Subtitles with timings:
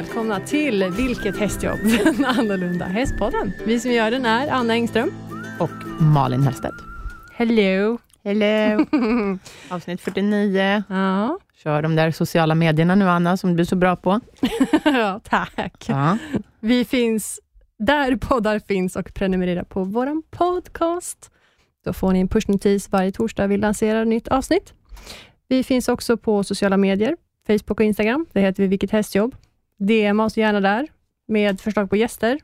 [0.00, 1.78] välkomna till Vilket hästjobb?
[2.04, 3.52] Den annorlunda hästpodden.
[3.66, 5.12] Vi som gör den är Anna Engström.
[5.58, 6.74] Och Malin Hellstedt.
[7.32, 7.98] Hello.
[8.24, 8.86] Hello.
[9.68, 10.82] Avsnitt 49.
[10.88, 11.38] Ja.
[11.62, 14.20] Kör de där sociala medierna nu, Anna, som du är så bra på.
[14.84, 15.84] ja, tack.
[15.88, 16.18] Ja.
[16.60, 17.40] Vi finns
[17.78, 21.30] där poddar finns och prenumerera på vår podcast.
[21.84, 24.74] Då får ni en pushnotis varje torsdag vi lanserar ett nytt avsnitt.
[25.48, 28.26] Vi finns också på sociala medier, Facebook och Instagram.
[28.32, 29.34] Det heter vi Vilket hästjobb.
[29.80, 30.88] DM oss gärna där
[31.28, 32.38] med förslag på gäster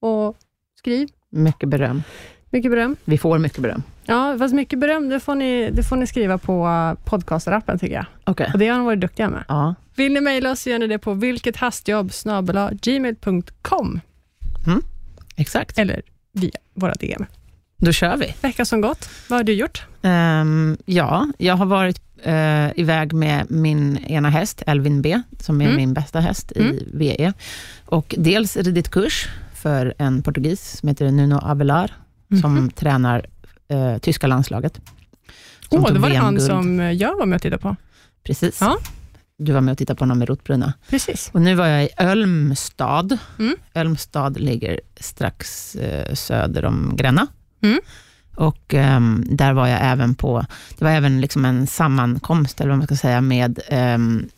[0.00, 0.36] och
[0.78, 1.08] skriv.
[1.30, 2.02] Mycket beröm.
[2.50, 2.96] Mycket beröm.
[3.04, 3.82] Vi får mycket beröm.
[4.04, 7.94] Ja, fast mycket beröm, det får ni, det får ni skriva på uh, podcastarappen tycker
[7.94, 8.06] jag.
[8.24, 8.50] Okej.
[8.52, 9.44] Och det har de varit duktiga med.
[9.48, 9.74] Ja.
[9.96, 12.10] Vill ni mejla oss så gör ni det på vilkethastjobb
[12.82, 14.00] gmail.com
[15.36, 15.78] Exakt.
[15.78, 16.02] eller
[16.32, 17.26] via våra DM.
[17.84, 18.34] Då kör vi.
[18.40, 19.82] Vecka som gått, vad har du gjort?
[20.02, 25.64] Ehm, ja, jag har varit eh, iväg med min ena häst, Elvin B, som är
[25.64, 25.76] Mm.
[25.76, 26.72] min bästa häst Mm.
[26.76, 27.32] i VE.
[27.86, 31.92] Och dels ridit kurs för en portugis som heter Nuno Avelar,
[32.40, 32.70] som Mhm.
[32.70, 33.26] tränar
[33.68, 34.74] eh, tyska landslaget.
[35.68, 37.76] Som Åh, tog det var det han som jag var med och tittade på.
[38.24, 38.58] Precis.
[38.60, 38.78] Ja.
[39.38, 40.72] Du var med och tittade på honom i Rotbrunna.
[40.90, 41.30] Precis.
[41.34, 43.18] Och nu var jag i Ölmstad.
[43.38, 43.54] Mm.
[43.74, 47.26] Ölmstad ligger strax eh, söder om Gränna.
[47.62, 47.80] Mm.
[48.36, 50.46] Och ehm, där var jag även på,
[50.78, 54.28] det var även liksom en sammankomst, eller vad man ska säga, med ehm,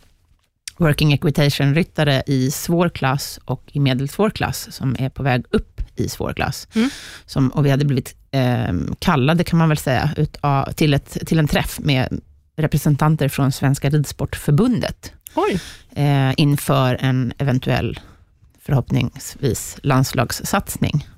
[0.76, 6.08] working equitation-ryttare i svår klass och i medelsvår klass, som är på väg upp i
[6.08, 6.68] svår klass.
[6.74, 6.90] Mm.
[7.26, 11.18] Som, och vi hade blivit ehm, kallade, kan man väl säga, ut, av- till, ett,
[11.26, 12.20] till en träff med
[12.56, 15.12] representanter från Svenska Ridsportförbundet
[15.94, 18.00] eh, inför en eventuell,
[18.62, 21.08] förhoppningsvis, landslagssatsning.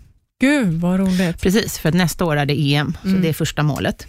[0.41, 1.41] Gud vad roligt.
[1.43, 3.17] Precis, för nästa år är det EM, Mm.
[3.17, 4.07] så det är första målet.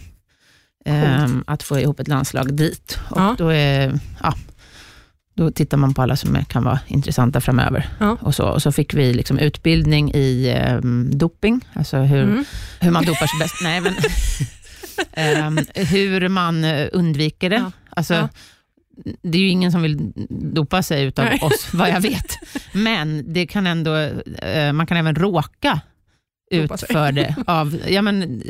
[0.84, 2.98] Ehm, att få ihop ett landslag dit.
[3.10, 3.34] Och Ja.
[3.38, 4.34] då, är, ja,
[5.36, 7.88] då tittar man på alla som kan vara intressanta framöver.
[8.00, 8.16] Ja.
[8.20, 12.44] Och, så, och så fick vi liksom utbildning i ehm, doping, alltså hur, Mm.
[12.80, 13.54] hur man dopar sig bäst.
[13.62, 13.94] Nej, men,
[15.12, 17.56] ehm, hur man eh, undviker det.
[17.56, 17.72] Ja.
[17.90, 18.28] Alltså, Ja.
[19.22, 21.38] Det är ju ingen som vill dopa sig utav Nej.
[21.42, 22.38] oss, vad jag vet.
[22.72, 23.94] Men det kan ändå,
[24.42, 25.80] eh, man kan även råka
[26.50, 26.88] Dopa ut sig.
[26.92, 27.34] för det.
[27.46, 28.42] Av, ja, men,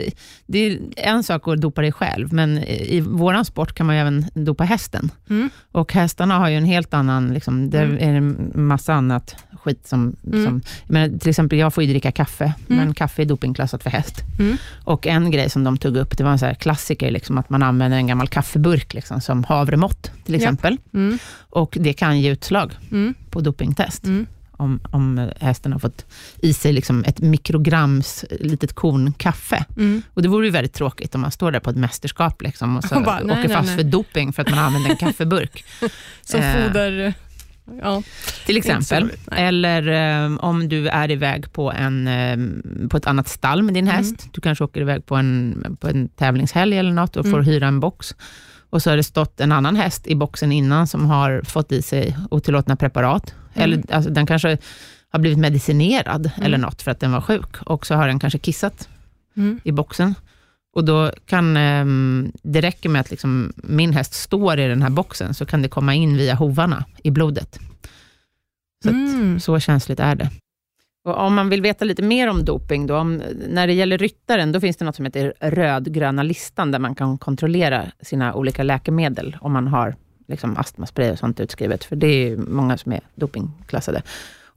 [0.47, 4.01] det är en sak att dopa dig själv, men i våran sport kan man ju
[4.01, 5.11] även dopa hästen.
[5.31, 5.51] Mm.
[5.73, 7.99] Och hästarna har ju en helt annan, liksom, där Mm.
[8.09, 10.45] är det massa annat skit som, Mm.
[10.45, 12.55] som men till exempel jag får ju dricka kaffe, Mm.
[12.85, 14.15] men kaffe är dopingklassat för häst.
[14.39, 14.57] Mm.
[14.85, 17.63] Och en grej som de tog upp, det var en så klassiker, liksom, att man
[17.63, 20.37] använder en gammal kaffeburk liksom, som havremått till Ja.
[20.41, 20.77] exempel.
[20.95, 21.19] Mm.
[21.51, 22.73] Och det kan ge utslag
[23.31, 24.05] på dopingtest.
[24.59, 24.81] Mm.
[24.93, 26.07] Om, om hästen har fått
[26.43, 29.65] i sig liksom ett mikrograms litet korn kaffe.
[29.77, 30.03] Mm.
[30.15, 32.85] Och det vore ju väldigt tråkigt om man står där på ett mästerskap liksom, och
[32.85, 33.77] så Och bara, åker nej, fast nej.
[33.77, 35.65] för doping för att man använder en kaffeburk.
[36.23, 36.55] Som Eh.
[36.67, 37.15] foder...
[37.83, 38.03] Ja.
[38.47, 39.11] Till exempel.
[39.33, 39.89] Eller
[40.25, 42.37] eh, om du är iväg på, en, eh,
[42.89, 43.97] på ett annat stall med din Mm.
[43.97, 44.29] häst.
[44.33, 47.45] Du kanske åker iväg på en, på en tävlingshelg eller något och får Mm.
[47.45, 48.15] hyra en box.
[48.71, 51.83] Och så har det stått en annan häst i boxen innan som har fått i
[51.83, 53.35] sig otillåtna preparat.
[53.55, 53.65] Mm.
[53.65, 54.59] Eller alltså, den kanske
[55.11, 56.47] har blivit medicinerad Mm.
[56.47, 57.57] eller något för att den var sjuk.
[57.67, 58.89] Och så har den kanske kissat
[59.37, 59.61] Mm.
[59.65, 60.15] i boxen.
[60.77, 64.91] Och då kan ehm, det räcker med att liksom, min häst står i den här
[64.91, 67.59] boxen, så kan det komma in via hovarna i blodet.
[68.83, 69.41] Så, att, Mm.
[69.41, 70.31] så känsligt är det.
[71.09, 74.53] Och om man vill veta lite mer om doping, då, om, när det gäller ryttaren,
[74.53, 79.37] då finns det något som heter rödgröna listan, där man kan kontrollera sina olika läkemedel,
[79.41, 79.97] om man har
[80.29, 84.03] liksom, astmaspray och sånt utskrivet, för det är många som är dopingklassade.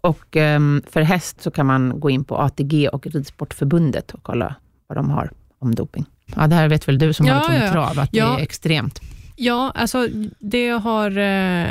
[0.02, 4.56] Och ehm, för häst så kan man gå in på ATG och Ridsportförbundet och kolla
[4.88, 6.06] vad de har om doping.
[6.36, 7.72] Ja, det här vet väl du som Ja, håller på med ja.
[7.72, 8.26] trav, att Ja.
[8.36, 9.02] det är extremt.
[9.36, 10.08] Ja, alltså
[10.40, 11.68] det har eh,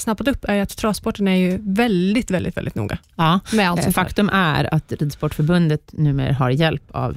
[0.00, 3.40] snappat upp är att travsporten är ju väldigt, väldigt, väldigt noga Ja.
[3.52, 3.90] med allt Eh.
[3.92, 7.16] Faktum är att Ridsportförbundet numera har hjälp av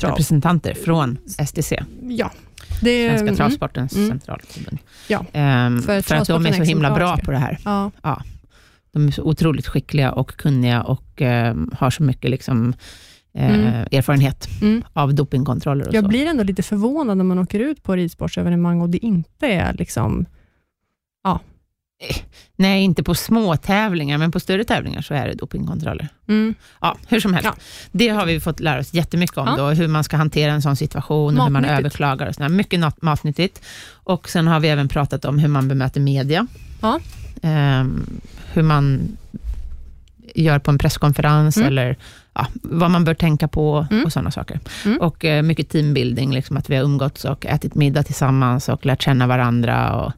[0.00, 0.10] Trav.
[0.10, 1.72] representanter från STC,
[2.02, 2.30] Ja.
[2.82, 4.08] Det, Svenska mm, travsportens Mm.
[4.08, 4.78] centralförbund.
[5.08, 5.24] Ja.
[5.32, 7.58] Ehm, För för, att de är så himla bra på det här.
[7.64, 7.90] Ja.
[8.92, 12.74] De är så otroligt skickliga och kunniga och ehm, har så mycket liksom,
[13.34, 13.86] eh, Mm.
[13.92, 14.82] erfarenhet Mm.
[14.92, 16.08] av dopingkontroller och Jag så.
[16.08, 20.26] blir ändå lite förvånad när man åker ut på ridsportsevenemang och det inte är liksom...
[22.56, 26.08] Nej, inte på små tävlingar, men på större tävlingar så är det dopingkontroller.
[26.28, 26.54] Mm.
[26.80, 27.48] Ja, hur som helst.
[27.56, 27.62] Ja.
[27.92, 29.56] Det har vi fått lära oss jättemycket om, Ja.
[29.56, 32.48] då, hur man ska hantera en sån situation, och hur man överklagar och sådär.
[32.48, 33.64] Mycket matnyttigt.
[33.92, 36.46] Och sen har vi även pratat om hur man bemöter media.
[36.80, 37.00] Ja.
[37.42, 38.06] Ehm,
[38.52, 39.16] hur man
[40.34, 41.68] gör på en presskonferens, Mm.
[41.68, 41.96] eller
[42.34, 44.04] ja, vad man bör tänka på Mm.
[44.04, 44.60] och sådana saker.
[44.84, 45.00] Mm.
[45.00, 49.02] Och eh, mycket teambuilding, liksom att vi har umgåtts och ätit middag tillsammans och lärt
[49.02, 49.92] känna varandra.
[49.94, 50.12] Och,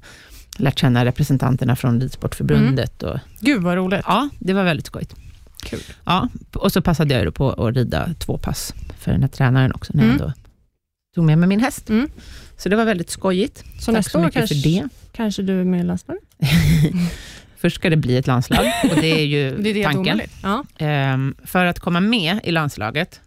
[0.57, 3.03] lärt känna representanterna från Ridsportförbundet.
[3.03, 4.01] Och, Gud vad roligt.
[4.07, 5.15] ja, det var väldigt skojigt.
[5.63, 5.81] Kul.
[6.05, 9.93] Ja, och så passade jag på att rida två pass för den här tränaren också,
[9.95, 10.17] när Mm.
[10.19, 10.33] jag då
[11.15, 11.89] tog med mig min häst.
[11.89, 12.09] Mm.
[12.57, 13.65] Så det var väldigt skojigt.
[13.79, 14.89] Så Tack nästa så år kanske, för det.
[15.13, 16.23] kanske du är med i landslaget?
[17.57, 20.21] Först ska det bli ett landslag och det är ju Det är det tanken.
[20.43, 20.65] Ja.
[20.79, 23.21] Ehm, för att komma med i landslaget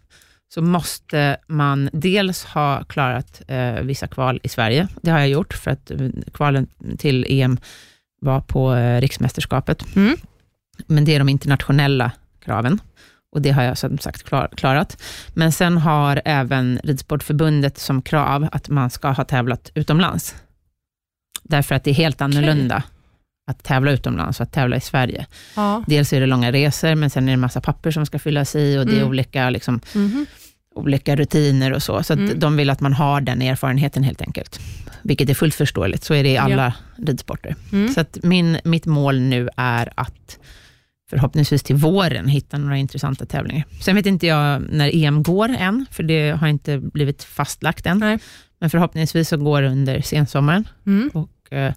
[0.48, 4.88] så måste man dels ha klarat eh, vissa kval i Sverige.
[5.02, 5.98] Det har jag gjort, för att eh,
[6.34, 6.66] kvalen
[6.98, 7.58] till EM
[8.20, 9.96] var på eh, riksmästerskapet.
[9.96, 10.16] Mm.
[10.86, 12.12] Men det är de internationella
[12.44, 12.80] kraven.
[13.32, 15.02] Och det har jag som sagt klar, klarat.
[15.34, 20.34] Men sen har även Ridsportförbundet som krav att man ska ha tävlat utomlands.
[21.42, 22.82] Därför att det är helt annorlunda
[23.48, 25.26] att tävla utomlands och att tävla i Sverige.
[25.56, 25.84] Ja.
[25.86, 28.56] Dels är det långa resor, men sen är det en massa papper som ska fyllas
[28.56, 29.08] i och det är Mm.
[29.08, 30.26] olika, liksom, Mhm.
[30.74, 32.02] olika rutiner och så.
[32.02, 32.38] Så Mm.
[32.38, 34.60] de vill att man har den erfarenheten helt enkelt.
[35.02, 36.72] Vilket är fullt förståeligt, så är det i alla
[37.06, 37.54] ridsporter.
[37.72, 37.88] Mm.
[37.94, 40.38] Så att min, mitt mål nu är att
[41.10, 43.64] förhoppningsvis till våren hitta några intressanta tävlingar.
[43.82, 47.98] Sen vet inte jag när EM går än, för det har inte blivit fastlagt än.
[47.98, 48.18] Nej.
[48.60, 51.10] Men förhoppningsvis så går det under sensommaren Mm.
[51.14, 51.72] och eh,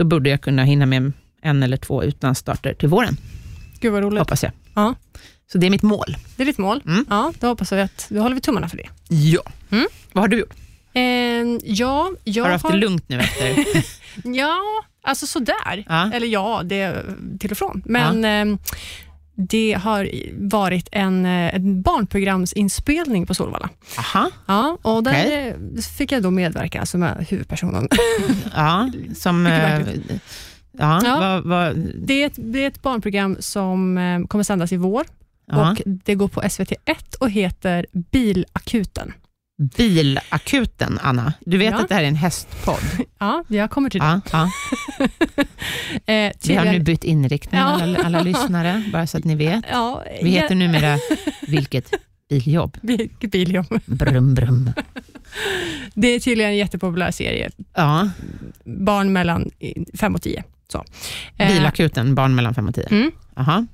[0.00, 1.12] då borde jag kunna hinna med
[1.42, 3.16] en eller två utlandsstarter till våren,
[3.80, 4.18] Gud vad roligt.
[4.18, 4.52] hoppas jag.
[4.74, 4.94] Ja.
[5.52, 6.16] Så det är mitt mål.
[6.36, 6.82] Det är ditt mål.
[6.86, 7.06] Mm.
[7.10, 8.88] Ja, då hoppas vi att, då håller vi tummarna för det.
[9.08, 9.42] Ja.
[9.70, 9.86] Mm.
[10.12, 10.54] Vad har du gjort?
[10.92, 11.02] Eh,
[11.64, 13.64] ja, jag har du haft det lugnt nu efter?
[14.24, 14.58] Ja,
[15.02, 15.84] alltså sådär.
[15.88, 16.12] Ja.
[16.12, 17.04] Eller ja, det är
[17.40, 17.82] till och från.
[17.86, 18.58] Men eh,
[19.48, 20.10] det har
[20.50, 23.68] varit en, eh, en barnprogramsinspelning på Solvalla.
[23.98, 24.30] Aha.
[24.46, 25.48] Ja, och där Okej.
[25.76, 27.88] eh, fick jag då medverka som är huvudpersonen.
[28.54, 29.46] Ja, som...
[29.46, 29.80] Eh,
[30.78, 31.18] ja, Ja.
[31.20, 35.04] Vad, vad, Det är ett, det är ett barnprogram som eh, kommer sändas i vår
[35.46, 35.70] ja.
[35.70, 39.12] och det går på SVT1 och heter Bilakuten.
[39.76, 41.32] Bilakuten, Anna.
[41.40, 41.78] Du vet Ja.
[41.80, 42.80] att det här är en hästpodd?
[43.18, 44.20] Ja, jag kommer till det.
[44.32, 44.50] Ja.
[46.06, 47.66] Eh, Vi har nu bytt inriktning, Ja.
[47.82, 49.64] alla, alla lyssnare, bara så att ni vet.
[49.70, 50.98] ja, Vi heter numera
[51.46, 51.90] Vilket
[52.28, 52.76] biljobb?
[52.82, 53.80] ja, Biljobb.
[53.86, 54.70] Brum, brum.
[55.94, 57.50] Det är tydligen en jättepopulär serie.
[57.74, 58.10] Ja,
[58.64, 59.50] Barn mellan
[59.98, 60.44] 5 och 10.
[60.72, 60.84] Så.
[61.36, 62.86] Eh, Bilakuten, barn mellan 5 och 10.
[62.90, 63.10] Mm.
[63.34, 63.66] Aha.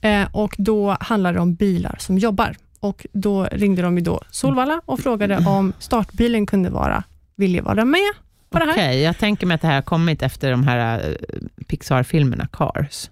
[0.00, 2.56] Eh, och då handlar det om bilar som jobbar.
[2.80, 7.02] Och Då ringde de ju då Solvalla och frågade om startbilen kunde vara
[7.36, 8.10] villig vara med
[8.50, 8.92] på det Okej, här.
[8.92, 13.10] jag tänker mig att det här har kommit efter de här eh, Pixar-filmerna, Cars.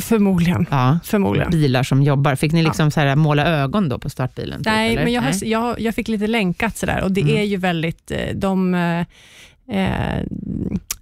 [0.00, 0.66] Förmodligen.
[0.70, 0.98] Ja.
[1.04, 1.50] Förmodligen.
[1.50, 2.34] Bilar som jobbar.
[2.34, 4.58] Fick ni liksom så här måla ögon då på startbilen?
[4.58, 5.04] typ, Nej, eller?
[5.04, 5.50] men jag, har, Nej.
[5.50, 7.36] jag, jag fick lite länkat sådär och det Mm.
[7.36, 9.00] är ju väldigt, eh, de, eh,
[9.78, 10.22] eh,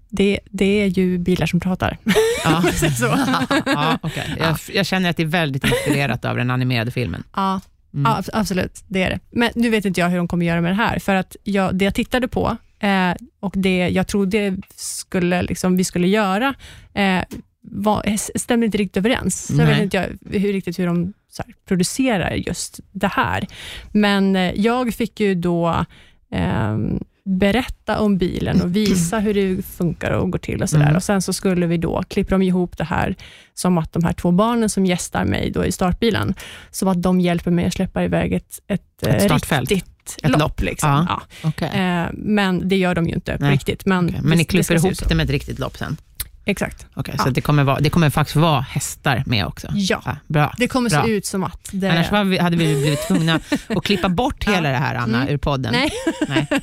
[0.09, 1.99] det, det är ju bilar som pratar.
[2.45, 2.63] Ja.
[2.73, 3.05] Så.
[3.67, 4.25] ja, okay.
[4.39, 7.23] jag, jag känner att det är väldigt inspirerat av den animerade filmen.
[7.37, 7.61] Ja,
[7.95, 8.13] Mm.
[8.13, 9.19] ja, abs- absolut, det är det.
[9.31, 11.75] Men nu vet inte jag hur de kommer göra med det här, för att jag,
[11.75, 16.55] det jag tittade på eh, och det jag trodde skulle, liksom, vi skulle göra
[16.95, 17.23] eh,
[17.65, 19.47] var, stämde inte riktigt överens.
[19.47, 23.47] Så jag vet inte jag, hur, riktigt hur de här, producerar just det här.
[23.93, 25.85] Men eh, jag fick ju då
[26.31, 30.85] ehm, berätta om bilen och visa hur det funkar och går till och sådär.
[30.85, 30.97] Mm.
[30.97, 33.17] Och Sen så skulle vi då klippa de ihop det här
[33.55, 36.35] som att de här två barnen som gästar mig då i startbilen,
[36.71, 39.71] som att de hjälper mig att släppa iväg ett, ett, Ett eh, startfält.
[39.71, 39.92] riktigt
[40.23, 40.41] Ett lopp.
[40.41, 40.61] lopp.
[40.61, 40.91] Liksom.
[40.91, 41.07] Ja.
[41.43, 41.49] Ja.
[41.49, 41.69] Okej.
[41.69, 43.53] Eh, men det gör de ju inte Nej.
[43.53, 43.87] riktigt.
[43.87, 44.21] Men, Okej.
[44.23, 45.97] Men ni klipper ihop ut det med ett riktigt lopp sen?
[46.45, 46.87] Exakt.
[46.95, 47.25] Okej, Ja.
[47.25, 49.69] så det, kommer vara, det kommer faktiskt vara hästar med också?
[49.75, 50.55] Ja, Ja, bra.
[50.59, 51.05] det kommer Bra.
[51.05, 51.91] se ut som att det...
[51.91, 54.53] Annars vi, hade vi blivit tvungna att klippa bort Ja.
[54.53, 55.35] hela det här, Anna, Mm.
[55.35, 55.73] ur podden.
[55.73, 55.91] Nej.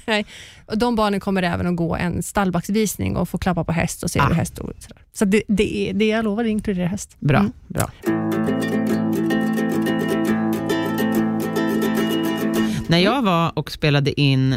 [0.07, 0.25] Nej.
[0.75, 4.19] De barnen kommer även att gå en stallbacksvisning och få klappa på häst och se
[4.19, 4.27] Ah.
[4.27, 5.01] hur häst och sådär.
[5.13, 7.15] Så det, det, är, det jag lovar, det inkluderar häst.
[7.19, 7.39] Bra.
[7.39, 7.51] Mm.
[7.67, 7.89] bra.
[12.89, 14.55] När jag var och spelade in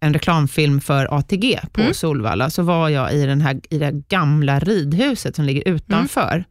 [0.00, 1.94] en reklamfilm för ATG på Mm.
[1.94, 6.32] Solvalla, så var jag i, den här, i det här gamla ridhuset som ligger utanför.
[6.34, 6.44] Mm.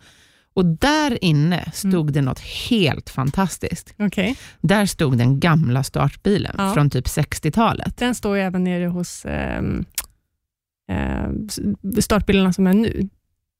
[0.53, 3.93] Och där inne stod det något helt fantastiskt.
[3.99, 4.35] Okej.
[4.61, 6.73] Där stod den gamla startbilen Ja.
[6.73, 7.97] från typ 60-talet.
[7.97, 9.85] Den står ju även nere hos ehm,
[11.99, 13.09] startbilarna som är nu.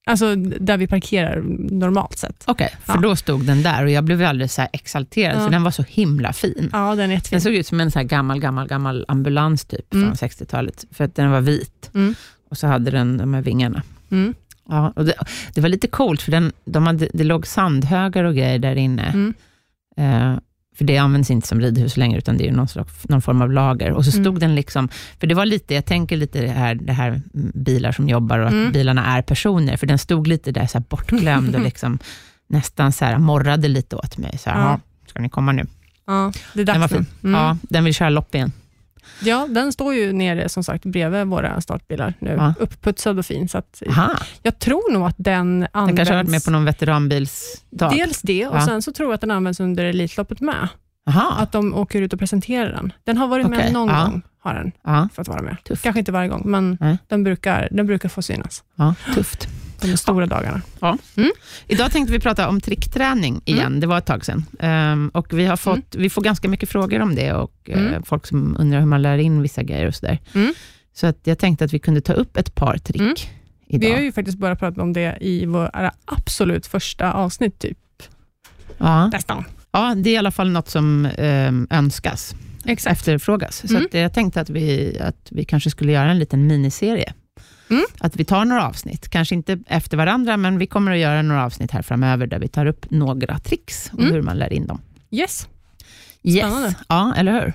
[0.08, 2.44] Alltså där vi parkerar normalt sett.
[2.48, 3.00] Okej, för Ja.
[3.00, 5.44] då stod den där och jag blev alldeles så exalterad, Ja.
[5.44, 6.70] för den var så himla fin.
[6.74, 10.06] Ja, den är Den såg ut som en så gammal, gammal, gammal ambulans typ Mm.
[10.08, 11.90] från 60-talet, för att den var vit.
[11.94, 12.16] Mm.
[12.50, 13.82] Och så hade den de här vingarna.
[14.12, 14.34] Mm.
[14.70, 15.14] Ja, och det,
[15.54, 19.04] det var lite coolt, för den, de hade, det låg sandhögar och grejer där inne.
[19.04, 19.34] Mm.
[19.98, 20.40] Eh,
[20.76, 23.52] för det används inte som ridhus längre, utan det är någon, slags, någon form av
[23.52, 23.92] lager.
[23.92, 24.40] Och så stod Mm.
[24.40, 24.90] den liksom,
[25.20, 28.40] för det var lite, jag tänker lite det här, det här mm, bilar som jobbar
[28.40, 28.72] och att Mm.
[28.72, 32.00] bilarna är personer, för den stod lite där så bortglömd och liksom
[32.48, 34.38] nästan så här morrade lite åt mig.
[34.38, 34.70] Så här, Ja.
[34.72, 34.80] "Ja,
[35.10, 35.66] ska ni komma nu?
[36.08, 37.06] Ja, det är Den var dags fin.
[37.24, 37.42] Mm.
[37.42, 38.52] Ja, den vill köra lopp igen.
[39.22, 42.54] Ja, den står ju nere som sagt bredvid våra startbilar nu, Ja.
[42.60, 43.50] uppputsad och fin.
[43.50, 43.84] Så att
[44.42, 45.98] jag tror nog att den den används...
[46.00, 47.92] kanske har varit med på någon veteranbilsdag?
[47.92, 48.66] Dels det, och Ja.
[48.66, 50.68] sen så tror jag att den används under Elitloppet med.
[51.08, 52.94] Aha, Att de åker ut och presenterar den.
[53.04, 54.04] Den har varit Okej, med någon ja.
[54.06, 55.58] gång, har den ja, fått vara med.
[55.64, 55.84] Tufft.
[55.84, 56.98] Kanske inte varje gång, men Nej.
[57.08, 58.64] den brukar, den brukar få synas.
[59.16, 59.48] tufft.
[59.92, 60.62] De stora dagarna.
[61.68, 63.80] Idag tänkte vi prata om trickträning igen.
[63.80, 64.46] Det var ett tag sedan.
[64.60, 68.04] Ehm, och vi, har fått, vi får ganska mycket frågor om det och Mm.
[68.04, 70.20] folk som undrar hur man lär in vissa grejer och sådär.
[70.36, 70.54] Mm.
[70.94, 73.16] Så att jag tänkte att vi kunde ta upp ett par trick Mm.
[73.68, 73.88] idag.
[73.90, 77.78] Vi har ju faktiskt börjat prata om det i våra absolut första avsnitt, typ.
[78.78, 79.08] ja.
[79.08, 79.44] Nästan.
[79.72, 82.98] ja, det är i alla fall något som ehm, önskas, Exakt.
[82.98, 83.58] efterfrågas.
[83.68, 83.86] Så Mm.
[83.86, 87.14] att jag tänkte att vi, att vi kanske skulle göra en liten miniserie.
[87.76, 87.86] Mm.
[88.00, 91.46] Att vi tar några avsnitt, kanske inte efter varandra, men vi kommer att göra några
[91.46, 94.14] avsnitt här framöver, där vi tar upp några tricks och Mm.
[94.14, 94.82] hur man lär in dem.
[95.12, 95.48] Yes.
[96.24, 96.38] Yes.
[96.46, 96.76] Spännande.
[96.88, 97.54] Ja, eller hur?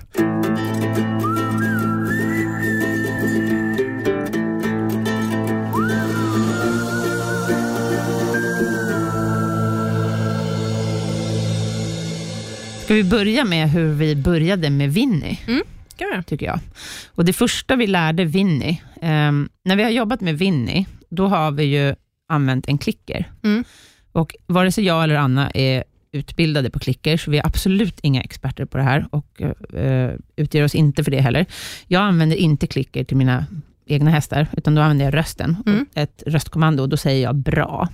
[12.83, 15.61] Ska vi börja med hur vi började med Winnie, vi?
[16.27, 16.59] tycker jag.
[17.15, 21.51] Och Det första vi lärde Winnie, ehm, när vi har jobbat med Winnie, då har
[21.51, 21.95] vi ju
[22.29, 23.31] använt en klicker.
[23.43, 23.63] Mm.
[24.11, 28.21] Och vare sig jag eller Anna är utbildade på klicker, så vi är absolut inga
[28.21, 29.41] experter på det här och
[29.75, 31.45] eh, utger oss inte för det heller.
[31.87, 33.45] Jag använder inte klicker till mina
[33.85, 35.85] egna hästar, utan då använder jag rösten, Mm.
[35.93, 37.89] ett röstkommando, och då säger jag bra.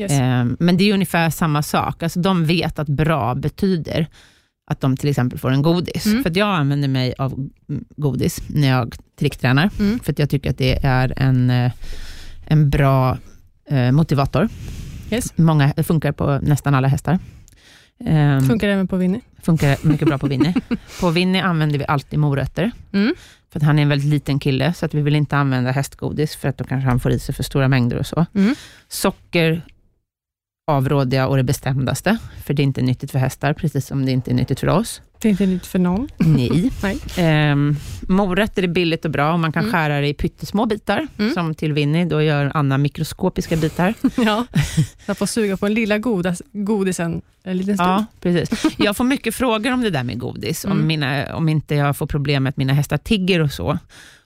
[0.00, 0.12] Yes.
[0.12, 2.02] Eh, men det är ungefär samma sak.
[2.02, 4.06] Alltså, de vet att bra betyder
[4.66, 6.06] att de till exempel får en godis.
[6.06, 6.22] Mm.
[6.22, 7.48] För jag använder mig av
[7.96, 9.98] godis när jag tricktränar, Mm.
[9.98, 11.72] för att jag tycker att det är en, eh,
[12.46, 13.18] en bra
[13.70, 14.48] eh, motivator.
[15.10, 15.32] Yes.
[15.38, 17.18] Många, det funkar på nästan alla hästar.
[18.04, 19.20] Eh, Funkar även på Winnie.
[19.42, 20.54] funkar mycket bra på Winnie.
[21.00, 23.14] på Winnie använder vi alltid morötter, Mm.
[23.52, 26.36] för att han är en väldigt liten kille, så att vi vill inte använda hästgodis,
[26.36, 28.26] för att då kanske han får i sig för stora mängder och så.
[28.34, 28.54] Mm.
[28.88, 29.62] Socker
[30.76, 34.12] avråder jag å det bestämdaste, för det är inte nyttigt för hästar, precis som det
[34.12, 35.02] inte är nyttigt för oss.
[35.18, 36.08] Det är inte nytt för någon.
[36.18, 36.70] Nej.
[36.82, 36.98] Nej.
[37.18, 37.76] Ehm,
[38.08, 39.72] morötter är billigt och bra, och man kan Mm.
[39.72, 41.34] skära det i pyttesmå bitar, Mm.
[41.34, 43.94] som till Winnie, då gör Anna mikroskopiska bitar.
[44.16, 44.46] ja.
[45.06, 47.90] Jag får suga på den lilla godis, godisen en liten stund.
[47.90, 48.64] Ja, precis.
[48.78, 50.86] Jag får mycket frågor om det där med godis, om, Mm.
[50.86, 53.78] mina, om inte jag får problem med att mina hästar tigger och så.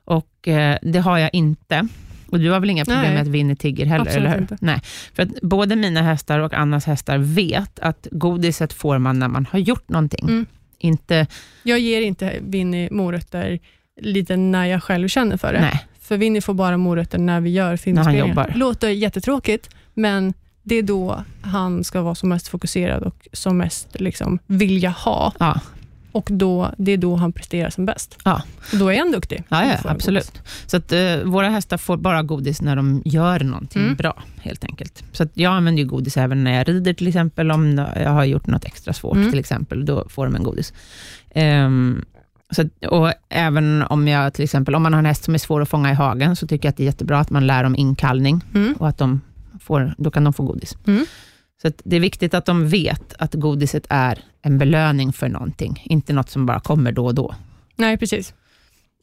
[0.04, 1.88] Och eh, det har jag inte.
[2.32, 3.12] Och du har väl inga problem Nej.
[3.14, 4.40] med att Winnie tigger heller, Absolut eller hur?
[4.40, 4.56] inte.
[4.60, 4.80] Nej,
[5.14, 9.46] för att både mina hästar och Annas hästar vet att godiset får man när man
[9.50, 10.24] har gjort någonting.
[10.28, 10.46] Mm.
[10.78, 11.26] Inte,
[11.62, 13.58] Jag ger inte Winnie morötter
[14.00, 15.60] lite när jag själv känner för det.
[15.60, 18.52] nej, För Winnie får bara morötter när vi gör filminspelningar.
[18.56, 24.00] Låter jättetråkigt, men det är då han ska vara som mest fokuserad och som mest
[24.00, 25.32] liksom vilja ha.
[25.38, 25.60] ja,
[26.12, 28.18] Och då, det är då han presterar som bäst.
[28.24, 28.42] Ja.
[28.72, 29.44] Och då är han duktig.
[29.48, 30.32] ja, ja absolut.
[30.66, 33.94] Så att eh, våra hästar får bara godis när de gör någonting Mm.
[33.96, 35.04] bra, helt enkelt.
[35.12, 38.46] Så att jag använder godis även när jag rider, till exempel, om jag har gjort
[38.46, 39.30] något extra svårt, Mm.
[39.30, 40.72] till exempel, då får de en godis.
[41.30, 42.04] Ehm,
[42.50, 45.38] så att, och även om jag till exempel, om man har en häst som är
[45.38, 47.62] svår att fånga i hagen, så tycker jag att det är jättebra att man lär
[47.62, 48.72] dem inkallning, Mm.
[48.78, 49.20] och att de
[49.60, 50.76] får, då kan de få godis.
[51.62, 56.12] Så det är viktigt att de vet att godiset är en belöning för någonting, inte
[56.12, 57.34] något som bara kommer då och då
[57.76, 58.34] Nej, precis.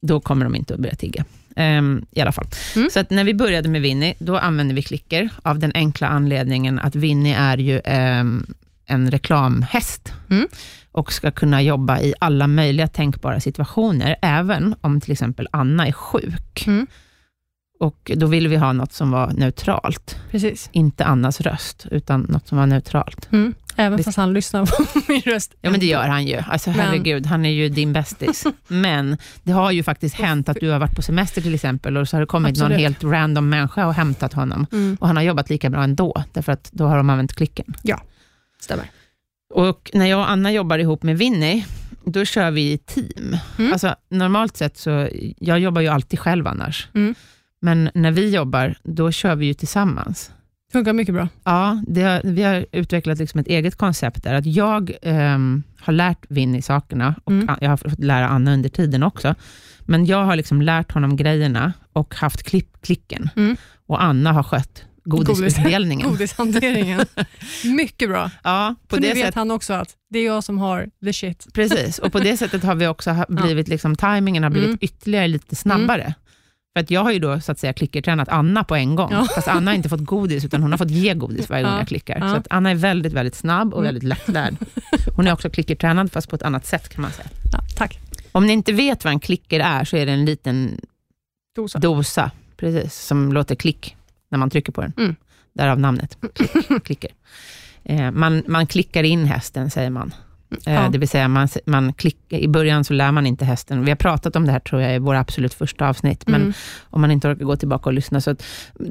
[0.01, 1.25] då kommer de inte att börja tigga.
[1.55, 2.45] Ehm, I alla fall.
[2.75, 2.89] Mm.
[2.89, 6.95] Så när vi började med Winnie, då använde vi klicker, av den enkla anledningen att
[6.95, 8.45] Winnie är ju ehm,
[8.85, 10.47] en reklamhäst, Mm.
[10.91, 15.91] och ska kunna jobba i alla möjliga tänkbara situationer, även om till exempel Anna är
[15.91, 16.67] sjuk.
[16.67, 16.87] Mm.
[17.79, 20.15] Och då ville vi ha något som var neutralt.
[20.31, 20.69] precis.
[20.71, 23.31] Inte Annas röst, utan något som var neutralt.
[23.31, 23.53] Mm.
[23.75, 25.53] Även fast han lyssnar på min röst.
[25.61, 26.37] Ja, men det gör han ju.
[26.47, 28.45] Alltså, Men- herregud, han är ju din bästis.
[28.67, 32.09] Men det har ju faktiskt hänt att du har varit på semester till exempel, och
[32.09, 32.69] så har det kommit Absolut.
[32.71, 34.65] någon helt random människa och hämtat honom.
[34.71, 34.97] Mm.
[34.99, 37.73] Och han har jobbat lika bra ändå, därför att då har de använt klicken.
[38.59, 38.85] Stämmer.
[39.53, 41.65] Och när jag och Anna jobbar ihop med Winnie,
[42.05, 43.37] då kör vi i team.
[43.59, 43.73] Mm.
[43.73, 46.87] Alltså, normalt sett så, jag jobbar ju alltid själv annars.
[46.93, 47.15] Mm.
[47.67, 50.31] Men när vi jobbar, då kör vi ju tillsammans.
[50.71, 51.27] Funkar mycket bra.
[51.43, 55.93] Ja, det har, vi har utvecklat liksom ett eget koncept där, att jag ehm, har
[55.93, 57.49] lärt Winnie sakerna, och Mm.
[57.61, 59.35] jag har fått lära Anna under tiden också.
[59.81, 63.29] Men jag har liksom lärt honom grejerna och haft klipp, klicken.
[63.35, 63.57] Mm.
[63.87, 66.09] Och Anna har skött godisutdelningen.
[66.09, 66.99] Godishanteringen.
[67.77, 68.31] mycket bra.
[68.43, 69.35] Ja, på För nu det vet sättet.
[69.35, 71.47] han också att det är jag som har the shit.
[71.53, 74.77] Precis, och på det sättet har vi också blivit, liksom, timingen har blivit Mm.
[74.81, 76.13] ytterligare lite snabbare.
[76.77, 79.27] För att jag har ju då så att säga klickertränat Anna på en gång, Ja.
[79.35, 81.77] fast Anna har inte fått godis, utan hon har fått ge godis varje gång Ja.
[81.79, 82.17] jag klickar.
[82.19, 82.29] Ja.
[82.29, 83.85] Så att Anna är väldigt, väldigt snabb och Mm.
[83.87, 84.55] väldigt lättlärd.
[85.15, 87.27] Hon är också klickertränad, fast på ett annat sätt kan man säga.
[87.51, 87.99] Ja, tack.
[88.31, 90.81] Om ni inte vet vad en klicker är, så är det en liten
[91.55, 91.79] Dosa.
[91.79, 93.95] dosa, precis, som låter klick
[94.29, 94.93] när man trycker på den.
[94.97, 95.15] Mm.
[95.53, 97.11] Därav namnet, klick, klicker.
[97.83, 100.13] Eh, man, man klickar in hästen, säger man.
[100.65, 100.89] Eh, Ja.
[100.89, 103.83] Det vill säga, man, man klick, i början så lär man inte hästen.
[103.85, 106.53] Vi har pratat om det här, tror jag, i våra absolut första avsnitt, men Mm.
[106.89, 108.35] om man inte orkar gå tillbaka och lyssna, så,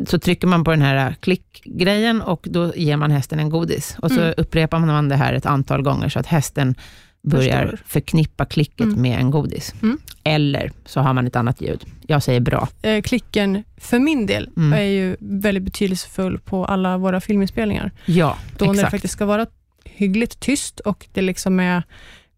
[0.09, 3.97] så trycker man på den här klickgrejen och då ger man hästen en godis.
[3.99, 4.35] Och så Mm.
[4.37, 6.75] upprepar man det här ett antal gånger, så att hästen
[7.23, 7.81] börjar Förstår.
[7.87, 9.03] förknippa klicket Mm.
[9.03, 9.75] med en godis.
[9.83, 9.99] Mm.
[10.25, 11.85] Eller så har man ett annat ljud.
[12.07, 12.69] Jag säger bra.
[12.83, 14.73] Eh, klicken, för min del, Mm.
[14.73, 17.91] är ju väldigt betydelsefull på alla våra filminspelningar.
[18.07, 18.91] Ja, Då när det exakt.
[18.91, 19.47] faktiskt ska vara
[19.97, 21.83] hyggligt tyst och det liksom är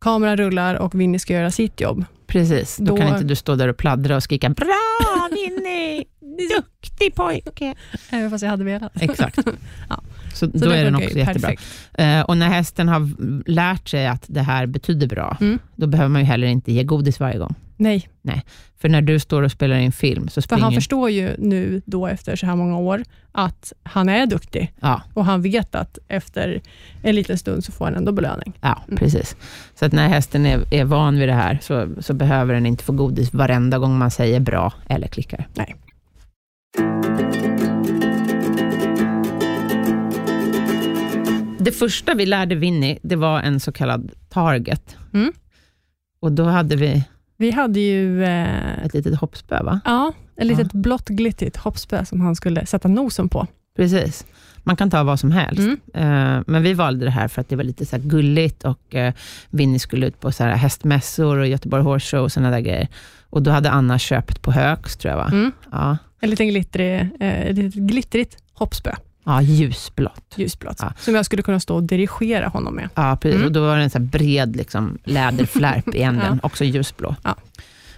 [0.01, 2.05] kameran rullar och Winnie ska göra sitt jobb.
[2.27, 6.05] Precis, då, Då- kan inte du stå där och pladdra och skrika ”Bra Winnie!
[6.57, 7.75] Duktig pojke!”
[8.11, 8.93] Även fast jag hade velat.
[9.03, 9.39] Exakt.
[9.89, 10.01] Ja.
[10.35, 11.53] Så, Så då är den också jättebra.
[11.95, 13.11] Eh, och när hästen har
[13.51, 15.59] lärt sig att det här betyder bra, Mm.
[15.77, 17.55] då behöver man ju heller inte ge godis varje gång.
[17.79, 18.09] Nej,
[18.81, 20.63] För när du står och spelar in film, så för springer...
[20.63, 25.03] han förstår ju nu då efter så här många år att han är duktig Ja,
[25.15, 26.61] och han vet att efter
[27.03, 28.53] en liten stund så får han ändå belöning.
[28.61, 28.97] ja Mm.
[28.99, 29.37] precis.
[29.75, 32.85] Så att när hästen är, är van vid det här, så, så behöver den inte
[32.85, 35.49] få godis varenda gång man säger bra eller klickar.
[35.55, 35.77] Nej.
[41.59, 44.97] Det första vi lärde Winnie, det var en så kallad target.
[45.15, 45.33] Mm.
[46.21, 47.05] Och då hade vi
[47.39, 49.81] Vi hade ju eh, ett litet hoppspö, va?
[49.85, 53.47] ja, ett litet blått glittrigt hoppspö som han skulle sätta nosen på.
[53.77, 54.27] Precis.
[54.63, 55.61] Man kan ta vad som helst.
[55.61, 55.79] Mm.
[55.95, 59.11] Eh, men vi valde det här för att det var lite så gulligt och uh,
[59.51, 62.89] Winnie skulle ut på så här hästmässor och Göteborg Horse Show och sådana där grejer.
[63.31, 65.29] Och då hade Anna köpt på Högs, tror jag va?
[65.33, 65.53] Mm.
[65.73, 65.97] Ja.
[66.21, 68.95] En liten glittrig, eh, ett litet glittrigt hoppspö,
[69.29, 70.35] ja, ljusblått.
[70.37, 70.93] ljusblått, Ja.
[70.99, 72.89] som jag skulle kunna stå och dirigera honom med.
[72.95, 73.35] Ja, precis.
[73.37, 73.47] Mm.
[73.47, 77.17] Och då var det en så bred liksom, läderflärp i änden, också ljusblå.
[77.25, 77.37] Ja.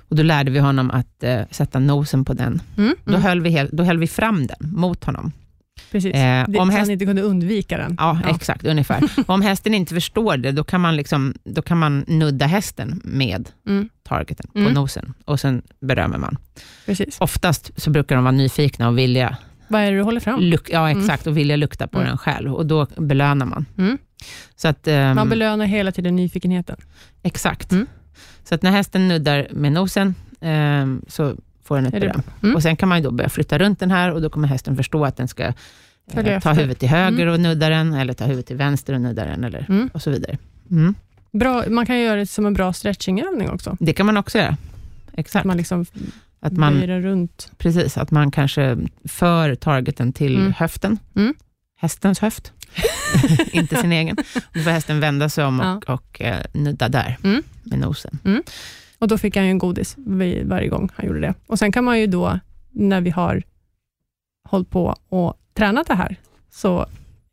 [0.09, 2.63] Och då lärde vi honom att eh, sätta nosen på den.
[2.77, 2.95] Mm.
[3.05, 5.33] Då, höll vi då höll vi fram den mot honom.
[5.91, 7.97] Precis, Eh, det, om häst- han inte kunde undvika den.
[7.99, 9.03] Ja, exakt, ungefär.
[9.27, 13.01] Och om hästen inte förstår det, då kan man, liksom, då kan man nudda hästen
[13.05, 13.89] med Mm.
[14.09, 14.73] targeten på Mm.
[14.73, 16.37] nosen och sen berömmer man.
[16.87, 17.17] Precis.
[17.21, 19.37] Oftast så brukar de vara nyfikna och vilja,
[19.71, 20.41] Vad är det du håller fram?
[20.41, 22.09] luk- ja, exakt, och vilja lukta på Mm.
[22.09, 23.67] den själv och då belönar man.
[23.79, 23.99] Mm.
[24.57, 26.77] Så att, ehm, Man belönar hela tiden nyfikenheten.
[27.23, 27.73] exakt.
[27.73, 27.87] Mm.
[28.45, 32.23] Så att när hästen nuddar med nosen ehm, så får den ett beröm.
[32.43, 32.55] Mm.
[32.57, 35.05] Och sen kan man då börja flytta runt den här och då kommer hästen förstå
[35.05, 35.53] att den ska
[36.15, 39.25] eh, ta huvudet till höger och nudda den, eller ta huvudet till vänster och nudda
[39.25, 39.91] den, eller, Mm.
[39.95, 40.39] och så vidare.
[40.71, 40.95] Mm.
[41.33, 43.77] Bra, man kan göra det som en bra stretchingövning också.
[43.81, 44.57] Det kan man också göra.
[45.13, 45.41] Exakt.
[45.41, 45.87] Att man liksom
[46.43, 47.53] Att man, runt.
[47.59, 50.53] precis, att man kanske för targeten till Mm.
[50.53, 50.99] höften.
[51.17, 51.35] Mm.
[51.81, 52.53] Hästens höft,
[53.53, 54.17] inte sin egen.
[54.55, 57.43] Då får hästen vända sig om och, och eh, nudda där Mm.
[57.65, 58.19] med nosen.
[58.99, 61.35] Och Då fick han ju en godis vid- varje gång han gjorde det.
[61.47, 62.39] Och Sen kan man ju då,
[62.71, 63.43] när vi har
[64.49, 66.17] hållit på och tränat det här,
[66.51, 66.87] så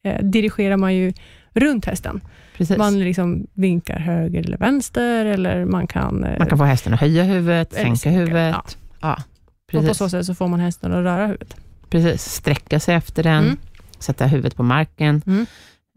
[0.03, 1.13] eh, dirigerar man ju
[1.53, 2.21] runt hästen.
[2.57, 2.77] Precis.
[2.77, 6.23] Man liksom vinkar höger eller vänster, eller man kan...
[6.23, 8.55] eh, Man kan få hästen att höja huvudet, Eller sänka sänka, huvudet.
[8.55, 8.65] ja.
[9.01, 9.13] Ja.
[9.13, 9.97] och på precis.
[9.97, 11.55] så sätt så får man hästen att röra huvudet.
[11.89, 12.23] precis.
[12.33, 13.57] Sträcka sig efter den, Mm.
[13.99, 15.21] sätta huvudet på marken.
[15.25, 15.45] Mm.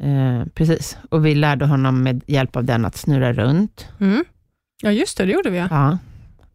[0.02, 0.98] Eh, precis.
[1.10, 3.88] Och vi lärde honom med hjälp av den att snurra runt.
[4.00, 4.24] Mm.
[4.82, 5.58] Ja, just det, det gjorde vi.
[5.58, 5.66] Ja.
[5.70, 5.98] Ja.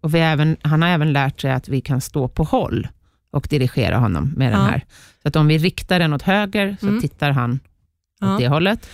[0.02, 2.88] Och vi även, han har även lärt sig att vi kan stå på håll
[3.32, 4.66] och dirigera honom med den Ja.
[4.68, 4.86] här.
[5.22, 7.02] Så att om vi riktar den åt höger, så Mm.
[7.02, 7.60] tittar han åt
[8.20, 8.38] Ja.
[8.40, 8.90] det hållet.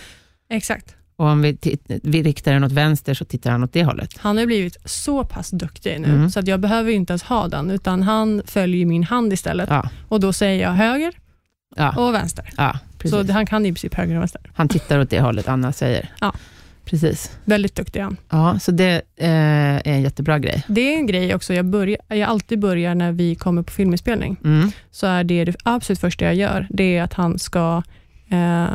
[0.48, 0.96] Exakt.
[1.22, 1.58] Och om vi,
[2.02, 4.10] vi riktar den åt vänster, så tittar han åt det hållet.
[4.18, 6.30] Han har blivit så pass duktig nu, Mm.
[6.30, 9.68] så att jag behöver inte ens ha den, utan han följer min hand istället.
[9.70, 11.12] Ja, Och Då säger jag höger
[11.76, 12.50] ja, och vänster.
[12.56, 12.78] ja.
[13.04, 14.40] Så han kan i princip höger och vänster.
[14.54, 16.08] Han tittar åt det hållet Anna säger.
[16.20, 16.32] Ja.
[16.84, 17.38] Precis.
[17.44, 18.16] Väldigt duktig han.
[18.30, 20.62] Ja, så det eh, är en jättebra grej.
[20.68, 24.36] Det är en grej också, jag, börjar, jag alltid börjar när vi kommer på filminspelning,
[24.44, 24.70] Mm.
[24.90, 27.82] så är det det absolut första jag gör, det är att han ska
[28.30, 28.66] eh,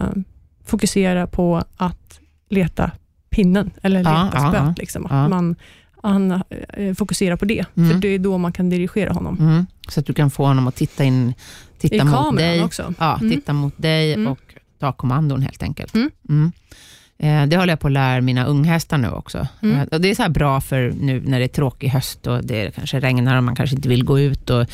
[0.66, 2.92] fokusera på att leta
[3.30, 4.54] pinnen, eller leta ja, spöet.
[4.68, 4.74] ja.
[4.78, 5.06] Liksom.
[5.06, 5.30] Att.
[5.30, 5.56] Man,
[6.04, 6.32] han
[6.74, 7.90] eh, fokuserar på det, Mm.
[7.92, 9.38] för det är då man kan dirigera honom.
[9.40, 9.66] Mm.
[9.90, 11.34] Så att du kan få honom att titta in,
[11.80, 12.64] titta I mot dig.
[12.64, 12.94] också.
[13.00, 13.32] Ja, Mm.
[13.32, 14.28] titta mot dig Mm.
[14.28, 14.40] och
[14.80, 15.96] ta kommandon helt enkelt.
[15.96, 16.12] Mm.
[16.30, 16.52] Mm.
[17.20, 19.48] Eh, det håller jag på att lära mina unghästar nu också.
[19.62, 19.76] Mm.
[19.80, 22.44] Eh, och det är så här bra för nu när det är tråkig höst och
[22.46, 24.66] det kanske regnar och man kanske inte vill gå ut och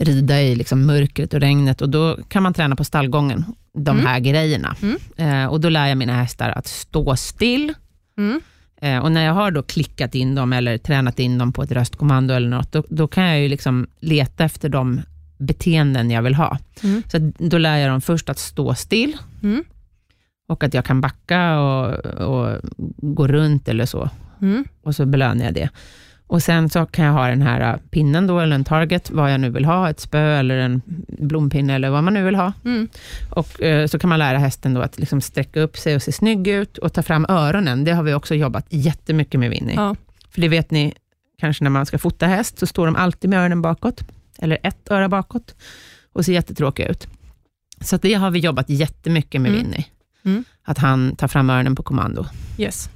[0.00, 4.06] rida i liksom mörkret och regnet och då kan man träna på stallgången, de Mm.
[4.06, 4.76] här grejerna.
[4.82, 4.98] Mm.
[5.44, 7.74] Eh, och då lär jag mina hästar att stå still
[8.18, 8.40] Mm.
[8.80, 11.72] Eh, och när jag har då klickat in dem eller tränat in dem på ett
[11.72, 15.00] röstkommando eller något, då, då kan jag ju liksom leta efter de
[15.38, 16.58] beteenden jag vill ha.
[16.82, 17.02] Mm.
[17.12, 19.16] Så då lär jag dem först att stå still.
[19.42, 19.64] Mm.
[20.48, 22.56] och att jag kan backa och, och
[22.96, 24.10] gå runt eller så.
[24.42, 24.64] Mm.
[24.82, 25.68] Och så belönar jag det.
[26.30, 29.32] Och sen så kan jag ha den här äh, pinnen då, eller en target, vad
[29.32, 32.52] jag nu vill ha, ett spö eller en blompinne eller vad man nu vill ha.
[32.64, 32.88] Mm.
[33.30, 36.12] Och eh, så kan man lära hästen då att liksom sträcka upp sig och se
[36.12, 37.84] snygg ut och ta fram öronen.
[37.84, 39.74] Det har vi också jobbat jättemycket med Winnie.
[39.76, 39.96] Ja.
[40.30, 40.92] För det vet ni,
[41.40, 44.00] kanske när man ska fota häst, så står de alltid med öronen bakåt,
[44.38, 45.54] eller ett öra bakåt,
[46.12, 47.06] och ser jättetråkiga ut.
[47.80, 49.62] Så det har vi jobbat jättemycket med Mm.
[49.64, 49.86] Winnie.
[50.24, 50.44] Mm.
[50.64, 52.24] Att han tar fram öronen på kommando.
[52.58, 52.86] Yes.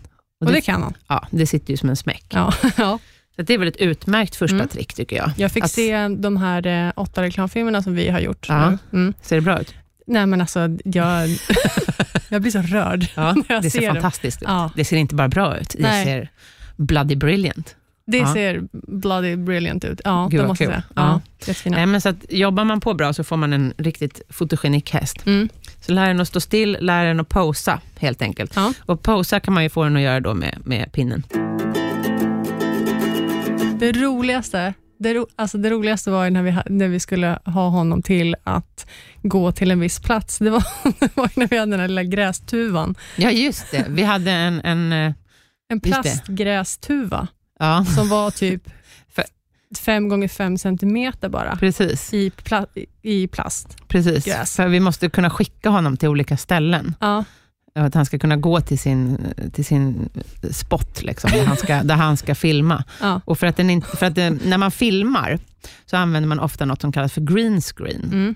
[0.41, 0.95] Och Och det- det kan han.
[1.07, 2.25] Ja, det sitter ju som en smäck.
[2.29, 2.53] Ja.
[3.37, 4.69] Så det är väl ett utmärkt första Mm.
[4.69, 5.31] trick, tycker jag.
[5.37, 8.47] Jag fick att, se de här eh, åtta reklamfilmerna som vi har gjort.
[8.49, 8.79] Ja.
[8.93, 9.15] Mm.
[9.23, 9.75] Ser det bra ut?
[10.07, 11.29] Nej, men alltså, jag,
[12.29, 13.97] jag blir så rörd Ja, när jag det ser ser dem.
[13.97, 14.49] fantastiskt ut.
[14.49, 14.71] Ja.
[14.77, 16.05] Det ser inte bara bra ut, det Nej.
[16.05, 16.29] ser
[16.77, 17.77] bloody brilliant.
[18.07, 18.33] Det Ja.
[18.35, 20.01] ser bloody brilliant ut.
[20.05, 20.83] Ja, Gud, det måste jag säga.
[20.97, 21.21] Ja.
[21.47, 21.53] Ja.
[21.65, 25.27] Nej, men så att jobbar man på bra så får man en riktigt fotogenik häst.
[25.27, 25.49] Mm.
[25.81, 28.53] Så lär den att stå still, lär den att posa helt enkelt.
[28.57, 28.73] Ja.
[28.87, 31.23] Och posa kan man ju få den att göra då med, med pinnen.
[33.87, 38.03] Det roligaste det, ro, alltså det roligaste var när vi, när vi skulle ha honom
[38.03, 38.87] till att
[39.23, 40.39] gå till en viss plats.
[40.39, 40.65] Det var,
[41.01, 42.95] det var när vi hade den här lilla grästuvan.
[43.17, 43.87] Ja, just det.
[43.89, 44.61] Vi hade en...
[44.65, 45.13] en eh,
[45.69, 48.63] En plastgrästuva ja, som var typ
[49.15, 49.25] För-
[49.81, 52.15] fem gånger fem centimeter bara precis.
[52.15, 52.67] i, pla,
[53.03, 53.89] i plast.
[53.89, 54.25] precis.
[54.25, 54.57] Gräs.
[54.57, 56.95] För vi måste kunna skicka honom till olika ställen.
[57.01, 57.25] Ja,
[57.75, 59.19] Att han ska kunna gå till sin,
[59.53, 60.09] till sin
[60.51, 62.85] spot, liksom, där, han ska, där han ska filma.
[63.01, 63.21] ja.
[63.25, 65.39] Och för att, den för att det, när man filmar,
[65.87, 68.05] så använder man ofta något som kallas för green screen.
[68.05, 68.35] Mm.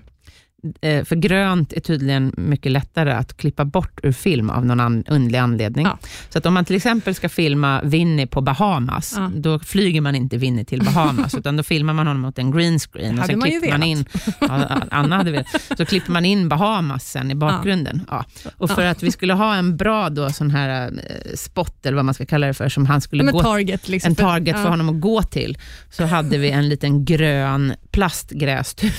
[0.81, 5.03] Eh, för grönt är tydligen mycket lättare att klippa bort ur film av någon an,
[5.07, 5.85] underlig anledning.
[5.85, 5.97] Ja.
[6.29, 9.31] Så att om man till exempel ska filma Winnie på Bahamas, Ja.
[9.35, 12.79] då flyger man inte Winnie till Bahamas, utan då filmar man honom mot en green
[12.79, 13.13] screen.
[13.13, 14.05] Och hade sen man klipper man in,
[14.39, 18.01] ja, Anna hade velat, så klipper man in Bahamas sen i bakgrunden.
[18.09, 18.25] Ja.
[18.57, 22.05] Och för att vi skulle ha en bra då, sån här eh, spot, eller vad
[22.05, 23.87] man ska kalla det för, som han skulle Men gå target.
[23.89, 25.57] Liksom, en target för honom att gå till,
[25.91, 28.93] så hade vi en liten grön plastgrästuva.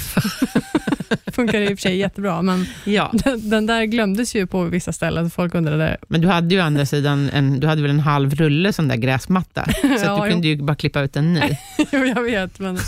[1.32, 4.92] funkar i och för sig jättebra, men Ja, den, den där glömdes ju på vissa
[4.92, 5.30] ställen.
[5.30, 5.96] Folk undrade.
[6.08, 8.96] men du hade ju andra sidan en, du hade väl en halv rulle sån där
[8.96, 11.40] gräsmatta, så att Ja, du kunde ju bara klippa ut en ny.
[11.92, 12.78] jo, jag vet, men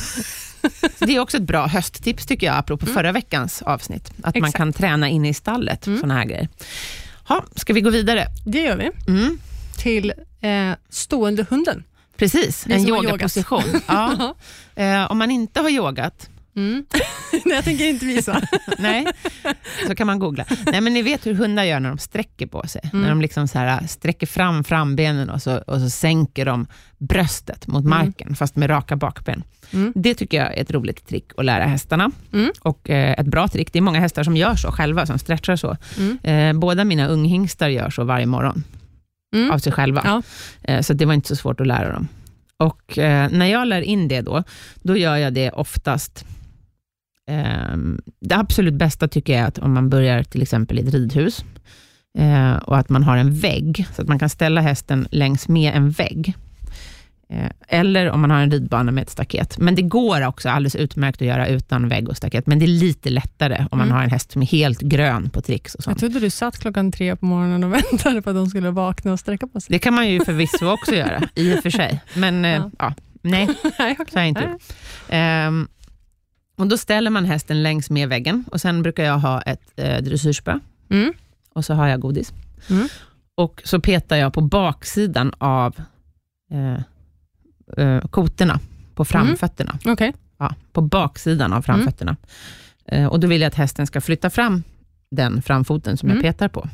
[0.99, 4.45] det är också ett bra hösttips tycker jag, apropå förra veckans avsnitt, att man Mm.
[4.45, 4.57] Exakt.
[4.57, 6.01] kan träna inne i stallet, Mm.
[6.01, 6.49] såna här grejer.
[7.25, 8.27] Ha, ska vi gå vidare?
[8.47, 8.91] det gör vi.
[9.13, 9.39] Mm.
[9.79, 11.85] Till eh, stående hunden.
[12.21, 13.63] Precis, en yogaposition.
[13.87, 14.35] Ja.
[14.75, 16.85] Eh, om man inte har yogat, Mm.
[17.33, 18.43] Nej, jag tänker inte visa.
[18.79, 19.07] Nej,
[19.87, 20.45] så kan man googla.
[20.67, 22.81] Nej, men ni vet hur hundar gör när de sträcker på sig.
[22.93, 23.03] Mm.
[23.03, 26.67] När de liksom så här, sträcker fram frambenen och så, och så sänker de
[26.99, 29.45] bröstet mot marken, fast med raka bakben.
[29.73, 29.93] Mm.
[29.97, 32.11] Det tycker jag är ett roligt trick att lära hästarna.
[32.33, 32.51] Mm.
[32.61, 33.73] Och eh, ett bra trick.
[33.73, 35.77] Det är många hästar som gör så själva, som stretchar så.
[35.99, 36.19] Mm.
[36.23, 38.65] Eh, båda mina unghingstar gör så varje morgon,
[39.35, 39.51] Mm.
[39.51, 40.03] av sig själva.
[40.05, 40.23] Ja.
[40.63, 42.09] Eh, så det var inte så svårt att lära dem.
[42.57, 44.43] Och eh, när jag lär in det då,
[44.83, 46.25] då gör jag det oftast
[47.31, 50.95] Ehm, det absolut bästa tycker jag är att om man börjar till exempel i ett
[50.95, 51.45] ridhus,
[52.19, 55.75] eh, och att man har en vägg, så att man kan ställa hästen längs med
[55.75, 56.35] en vägg.
[57.33, 59.59] Eh, eller om man har en ridbana med ett staket.
[59.59, 62.67] Men det går också alldeles utmärkt att göra utan vägg och staket, men det är
[62.67, 63.97] lite lättare om man Mm.
[63.97, 65.99] har en häst som är helt grön på tricks och Jag sånt.
[65.99, 69.21] trodde du satt klockan tre på morgonen och väntade på att de skulle vakna och
[69.21, 69.73] sträcka på sig.
[69.73, 72.01] Det kan man ju förvisso också göra, i och för sig.
[72.15, 72.71] Men eh, Ja.
[72.79, 74.63] ja, nej, så har jag inte gjort.
[75.09, 75.69] Ehm,
[76.59, 79.99] och då ställer man hästen längs med väggen och sen brukar jag ha ett eh,
[80.03, 80.59] dressyrspö
[80.91, 81.13] Mm.
[81.55, 82.33] och så har jag godis.
[82.71, 82.89] Mm.
[83.35, 85.77] Och så petar jag på baksidan av
[86.53, 86.81] eh,
[87.77, 88.61] eh, koterna,
[88.95, 89.79] på framfötterna.
[89.85, 90.13] Okej.
[90.39, 92.17] Ja, på baksidan av framfötterna.
[92.87, 94.63] Eh, och då vill jag att hästen ska flytta fram
[95.11, 96.17] den framfoten som Mm.
[96.25, 96.69] jag petar på.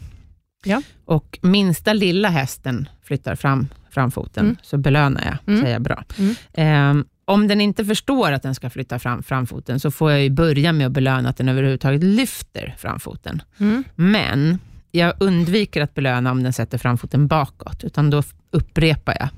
[0.64, 0.82] Ja.
[1.04, 4.56] Och minsta lilla hästen flyttar fram framfoten, Mm.
[4.62, 5.60] så belönar jag, Mm.
[5.60, 6.04] säger jag bra.
[6.18, 6.34] Mm.
[6.52, 10.30] Ehm, om den inte förstår att den ska flytta fram framfoten, så får jag ju
[10.30, 13.42] börja med att belöna att den överhuvudtaget lyfter framfoten.
[13.58, 13.84] Mm.
[13.94, 14.58] Men
[14.90, 19.28] jag undviker att belöna om den sätter framfoten bakåt, utan då upprepar jag.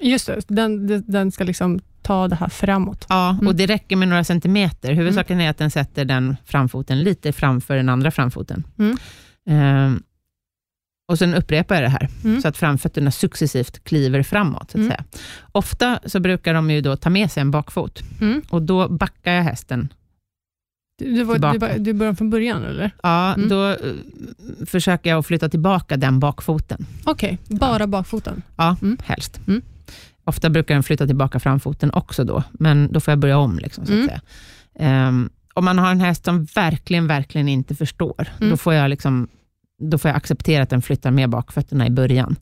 [0.00, 3.06] Just det, den, den- ska liksom ta det här framåt.
[3.08, 3.46] Ja, Mm.
[3.46, 4.92] och det räcker med några centimeter.
[4.92, 8.64] Huvudsaken är att den sätter den framfoten lite framför den andra framfoten.
[8.78, 8.96] Mm.
[9.50, 10.02] Ehm,
[11.12, 12.42] och sen upprepar jag det här, Mm.
[12.42, 14.70] så att framfötterna successivt kliver framåt.
[14.70, 14.88] Så att Mm.
[14.88, 15.04] säga.
[15.52, 18.42] Ofta så brukar de ju då ta med sig en bakfot, Mm.
[18.50, 19.88] och då backar jag hästen.
[20.98, 22.90] Du, var- du, du börjar från början eller?
[23.02, 23.48] Ja, Mm.
[23.48, 23.76] Då eh,
[24.66, 26.86] försöker jag att flytta tillbaka den bakfoten.
[27.04, 28.42] Okej, bara bakfoten.
[28.56, 28.96] Ja, Mm.
[29.04, 29.40] helst.
[29.48, 29.62] Mm.
[30.28, 33.58] Ofta brukar den flytta tillbaka framfoten också då, men då får jag börja om.
[33.58, 34.08] Liksom, så att Mm.
[34.08, 34.20] säga.
[34.78, 38.50] Ehm, om man har en häst som verkligen, verkligen inte förstår, Mm.
[38.50, 39.28] då får jag liksom
[39.82, 42.36] då får jag acceptera att den flyttar med bakfötterna i början.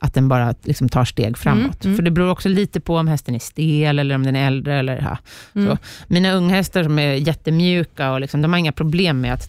[0.00, 1.84] Att den bara liksom tar steg framåt.
[1.84, 1.96] Mm, mm.
[1.96, 4.78] För det beror också lite på om hästen är stel, eller om den är äldre.
[4.78, 5.18] Eller, ja.
[5.60, 5.68] Mm.
[5.68, 5.78] så.
[6.06, 9.48] Mina unghästar som är jättemjuka, och liksom, de har inga problem med att,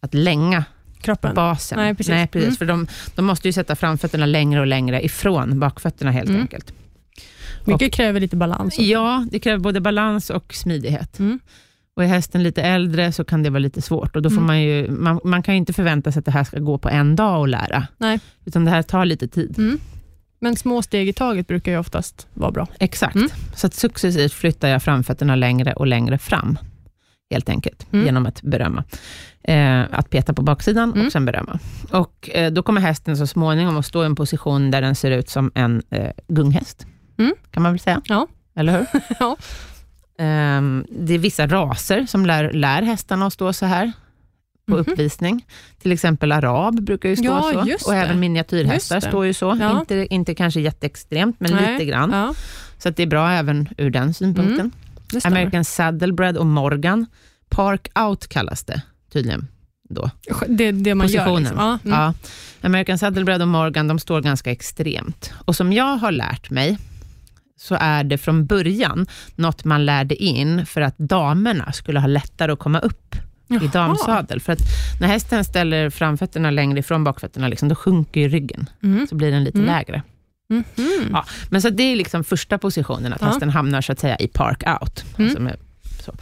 [0.00, 0.64] att länga
[1.00, 1.34] Kroppen.
[1.34, 1.78] basen.
[1.78, 2.34] Nej, precis.
[2.34, 2.52] Mm.
[2.56, 6.40] För de, de måste ju sätta framfötterna längre och längre ifrån bakfötterna helt Mm.
[6.40, 6.72] enkelt.
[7.64, 8.66] Mycket kräver lite balans.
[8.74, 8.82] också.
[8.82, 11.18] Ja, det kräver både balans och smidighet.
[11.18, 11.38] Mm.
[11.96, 14.16] Och är hästen lite äldre så kan det vara lite svårt.
[14.16, 14.46] Och då får Mm.
[14.46, 16.88] man, ju, man, man kan ju inte förvänta sig att det här ska gå på
[16.88, 17.86] en dag och lära.
[17.98, 18.20] Nej.
[18.44, 19.58] Utan det här tar lite tid.
[19.58, 19.78] Mm.
[20.40, 22.66] Men små steg i taget brukar ju oftast vara bra.
[22.78, 23.14] Exakt.
[23.14, 23.28] Mm.
[23.56, 26.58] Så att successivt flyttar jag framfötterna längre och längre fram.
[27.30, 28.06] Helt enkelt, Mm.
[28.06, 28.84] genom att berömma.
[29.42, 31.06] Eh, att peta på baksidan Mm.
[31.06, 31.58] och sen berömma.
[31.90, 35.10] Och eh, Då kommer hästen så småningom att stå i en position där den ser
[35.10, 36.86] ut som en eh, gunghäst.
[37.20, 37.34] Mm.
[37.50, 38.00] Kan man väl säga?
[38.04, 38.26] Ja.
[38.56, 38.86] Eller hur?
[39.20, 39.36] Ja.
[40.18, 43.92] Ehm, det är vissa raser som lär, lär hästarna att stå så här
[44.66, 44.80] på Mhm.
[44.80, 45.46] uppvisning.
[45.82, 47.88] Till exempel arab brukar ju stå Ja, så.
[47.88, 49.56] Och även miniatyrhästar står ju så.
[49.60, 49.80] Ja.
[49.80, 51.72] Inte, inte kanske jätteextremt, men Nej.
[51.72, 52.10] lite grann.
[52.12, 52.34] Ja,
[52.78, 54.72] Så det är bra även ur den synpunkten.
[55.12, 55.20] Mm.
[55.24, 57.06] American Saddlebred och Morgan.
[57.48, 59.48] Park Out kallas det tydligen
[59.88, 60.10] då.
[60.48, 61.18] Det, det man gör.
[61.24, 61.42] Positionen.
[61.42, 61.58] Liksom.
[61.58, 61.98] Ja, mm.
[62.00, 62.14] Ja.
[62.66, 65.32] American Saddlebred och Morgan, de står ganska extremt.
[65.44, 66.78] Och som jag har lärt mig,
[67.60, 72.52] så är det från början något man lärde in för att damerna skulle ha lättare
[72.52, 73.70] att komma upp i Jaha.
[73.72, 74.40] damsadel.
[74.40, 74.58] För att
[75.00, 78.70] när hästen ställer framfötterna längre ifrån bakfötterna, liksom, då sjunker ju ryggen.
[78.82, 79.06] Mm.
[79.06, 79.66] Så blir den lite Mm.
[79.70, 80.02] lägre.
[80.50, 80.64] Mhm.
[81.12, 83.26] Ja, men så det är liksom första positionen, att Ja.
[83.26, 85.04] hästen hamnar så att säga i park out.
[85.18, 85.28] Mm.
[85.28, 85.56] Alltså med,
[86.04, 86.14] så.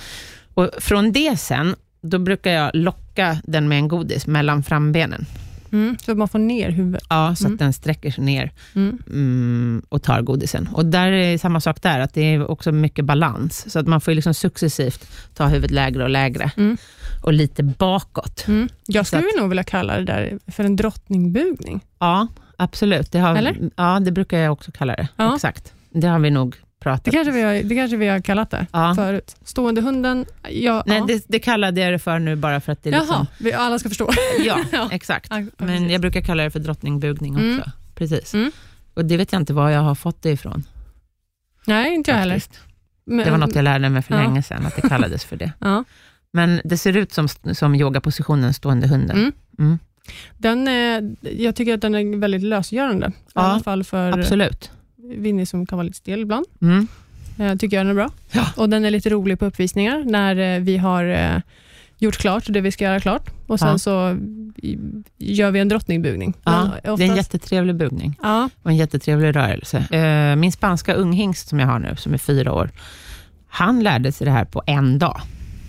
[0.54, 5.26] Och från det sen, då brukar jag locka den med en godis mellan frambenen.
[5.72, 5.96] Mm.
[6.02, 7.02] Så att man får ner huvudet.
[7.10, 7.54] Ja, så Mm.
[7.54, 8.98] att den sträcker sig ner Mm.
[9.06, 10.68] mm, och tar godisen.
[10.72, 13.70] Och där är samma sak där, att det är också mycket balans.
[13.72, 16.50] Så att man får liksom successivt ta huvudet lägre och lägre.
[16.56, 16.76] Mm.
[17.22, 18.44] Och lite bakåt.
[18.48, 18.68] Mm.
[18.86, 21.80] Jag skulle Så nog vilja kalla det där för en drottningbugning.
[21.98, 22.26] Ja,
[22.56, 23.12] absolut.
[23.12, 23.56] Det har, Eller?
[23.76, 25.08] Ja, det brukar jag också kalla det.
[25.16, 25.34] Ja.
[25.34, 25.72] Exakt.
[25.90, 28.66] Det har vi nog pratat Det kanske vi har, det kanske vi har kallat det
[28.72, 28.94] Ja.
[28.96, 29.36] förut.
[29.44, 30.82] Stående hunden, ja.
[30.86, 31.04] Nej, ja.
[31.06, 33.14] det, det kallade jag det för nu bara för att det är liksom...
[33.16, 34.10] Jaha, vi alla ska förstå.
[34.44, 34.88] Ja, Ja.
[34.92, 35.32] exakt.
[35.56, 37.44] Men jag brukar kalla det för drottningbugning också.
[37.46, 37.70] Mm.
[37.94, 38.34] Precis.
[38.34, 38.50] Mm.
[38.94, 40.64] Och det vet jag inte var jag har fått det ifrån.
[41.66, 42.42] Nej, inte jag heller.
[43.04, 45.52] Men, Det var något jag lärde mig för länge sedan, att det kallades för det.
[46.32, 49.16] Men det ser ut som, som yogapositionen stående hunden.
[49.16, 49.32] Mm.
[49.58, 49.78] Mm.
[50.36, 53.08] Den är, jag tycker att den är väldigt lösgörande.
[53.08, 54.70] I alla fall för Absolut.
[55.16, 56.46] Winnie som kan vara lite stel ibland.
[56.62, 56.86] Mm.
[57.38, 58.10] Eh, tycker jag den är bra.
[58.30, 58.46] Ja.
[58.56, 61.40] Och Den är lite rolig på uppvisningar när eh, vi har eh,
[61.98, 63.30] gjort klart det vi ska göra klart.
[63.46, 63.78] Och Sen Ja.
[63.78, 64.16] så
[65.18, 66.34] gör vi en drottningbugning.
[66.44, 70.34] Ja, Men Det är en oftast- jättetrevlig bugning ja, och en jättetrevlig rörelse.
[70.38, 72.70] Min spanska unghingst som jag har nu, som är fyra år,
[73.48, 75.20] han lärde sig det här på en dag.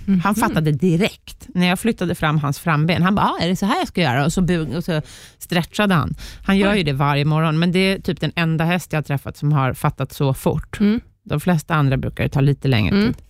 [0.10, 0.36] Han Mhm.
[0.36, 3.02] fattade direkt när jag flyttade fram hans framben.
[3.02, 4.26] Han bara, ah, är det så här jag ska göra?
[4.26, 5.02] Och så, bug- och så
[5.38, 6.16] stretchade han.
[6.46, 9.38] Han gör ju det varje morgon, men det är typ den enda häst jag träffat
[9.38, 10.80] som har fattat så fort.
[10.80, 11.02] Mm.
[11.24, 13.14] De flesta andra brukar det ta lite längre Mm.
[13.14, 13.24] tid.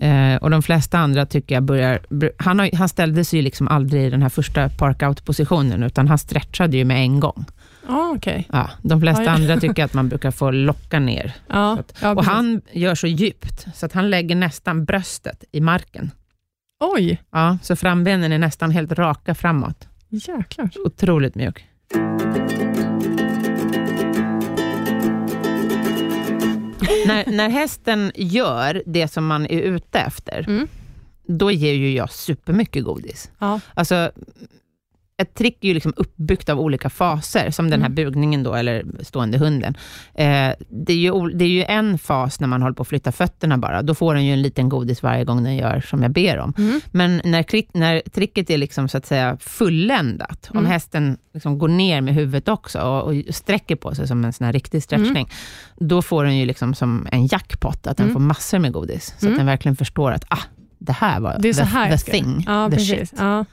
[0.00, 2.00] Eh, och De flesta andra tycker jag börjar...
[2.38, 6.18] Han, har, han ställde sig ju liksom aldrig i den här första park-out-positionen, utan han
[6.18, 7.44] stretchade ju med en gång.
[7.88, 8.48] Ja, okej.
[8.52, 11.32] Ja, de flesta andra tycker att man brukar få locka ner.
[11.48, 16.10] Ja, ja, och han gör så djupt, så att han lägger nästan bröstet i marken.
[16.80, 19.88] Oj, Ja, så frambenen är nästan helt raka framåt.
[20.08, 20.70] jäklar.
[20.86, 21.64] Otroligt mjuk.
[27.06, 30.68] när, när hästen gör det som man är ute efter, Mm.
[31.26, 33.30] då ger ju jag supermycket godis.
[33.38, 33.60] Ja.
[33.74, 34.10] Alltså,
[35.22, 37.94] ett trick är ju liksom uppbyggt av olika faser, som den här Mm.
[37.94, 39.74] bugningen då, eller stående hunden.
[40.14, 43.12] Eh, det, är ju, det är ju en fas när man håller på att flytta
[43.12, 43.82] fötterna bara.
[43.82, 46.54] Då får den ju en liten godis varje gång den gör som jag ber om.
[46.58, 46.80] Mm.
[46.90, 50.70] Men när, klick, när tricket är liksom så att säga fulländat, om Mm.
[50.70, 54.44] hästen liksom går ner med huvudet också och, och sträcker på sig som en sån
[54.44, 55.28] här riktig stretchning,
[55.76, 58.14] då får den ju liksom som en jackpot, att den Mm.
[58.14, 59.14] får massor med godis.
[59.18, 59.34] Så Mm.
[59.34, 60.38] att den verkligen förstår att ah,
[60.78, 62.98] det här var Det är så the, här the thing, Ja, the precis.
[63.10, 63.12] shit.
[63.18, 63.44] Ja.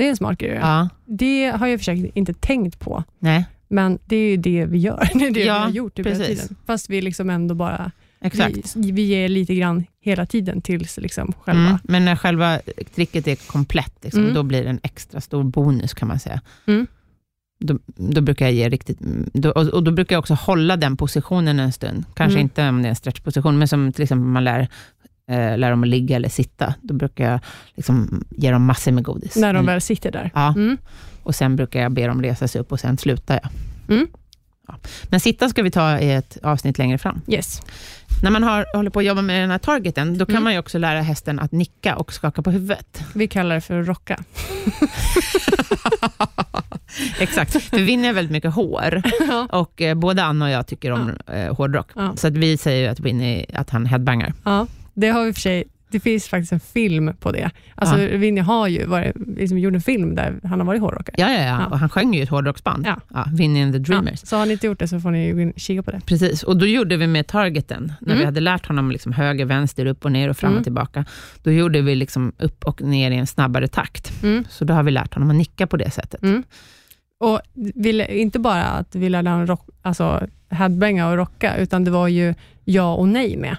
[0.00, 0.58] Det är en smart grej.
[0.62, 4.78] Ja, Det har jag försökt inte tänkt på, nej, men det är ju det vi
[4.78, 5.08] gör.
[5.18, 6.56] Det är det Ja, vi har gjort hela tiden.
[6.66, 8.76] Fast vi liksom ändå bara exakt.
[8.76, 11.62] vi, vi ger lite grann hela tiden tills liksom själva.
[11.66, 11.78] Mm.
[11.84, 12.60] Men när själva
[12.94, 14.34] tricket är komplett, liksom, Mm.
[14.34, 16.40] då blir det en extra stor bonus kan man säga.
[16.66, 16.86] Mm.
[17.64, 18.98] Då, då brukar jag ge riktigt,
[19.32, 22.04] då, och, och då brukar jag också hålla den positionen en stund.
[22.14, 22.42] Kanske Mm.
[22.44, 24.68] inte om det är en stretchposition, men som till exempel man lär,
[25.30, 26.74] eh, lär dem att ligga eller sitta.
[26.82, 27.40] Då brukar jag
[27.76, 29.36] liksom ge dem massor med godis.
[29.36, 29.66] När de Mm.
[29.66, 30.30] väl sitter där.
[30.34, 30.78] Ja, Mm.
[31.22, 33.50] och sen brukar jag be dem resa sig upp och sen slutar jag.
[33.96, 34.06] Mm.
[35.04, 37.20] Men sitta ska vi ta i ett avsnitt längre fram.
[37.26, 37.62] Yes.
[38.22, 40.44] När man har, håller på att jobba med den här targeten, då kan Mm.
[40.44, 43.02] man ju också lära hästen att nicka och skaka på huvudet.
[43.14, 44.18] Vi kallar det för att rocka.
[47.20, 49.02] Exakt, för Winnie har väldigt mycket hår.
[49.28, 49.46] ja.
[49.52, 51.88] Och eh, både Anna och jag tycker om eh, hårdrock.
[51.94, 52.16] Ja.
[52.16, 54.32] Så att vi säger att Winnie att han headbangar.
[54.44, 54.66] ja,
[55.00, 55.64] det har vi för sig.
[55.92, 57.50] Det finns faktiskt en film på det.
[57.74, 58.16] Alltså, Ja.
[58.18, 61.14] Vinnie har ju varit, liksom, gjort en film där han har varit hårdrockare.
[61.18, 61.66] Ja, ja, ja, Ja.
[61.66, 62.86] och han sjöng ju i ett hårdrocksband.
[62.86, 63.00] Ja.
[63.14, 64.20] Ja, Winnie and the Dreamers.
[64.22, 66.00] Ja, så har ni inte gjort det så får ni kika på det.
[66.06, 68.18] Precis, och då gjorde vi med targeten, när Mm.
[68.18, 70.58] vi hade lärt honom liksom höger, vänster, upp och ner och fram Mm.
[70.58, 71.04] och tillbaka.
[71.42, 74.22] Då gjorde vi liksom upp och ner i en snabbare takt.
[74.22, 74.44] Mm.
[74.50, 76.22] Så då har vi lärt honom att nicka på det sättet.
[76.22, 76.42] Mm.
[77.20, 77.40] Och
[77.74, 82.08] vill, inte bara att vi lärde honom rock, alltså, headbanga och rocka, utan det var
[82.08, 82.34] ju
[82.64, 83.56] ja och nej med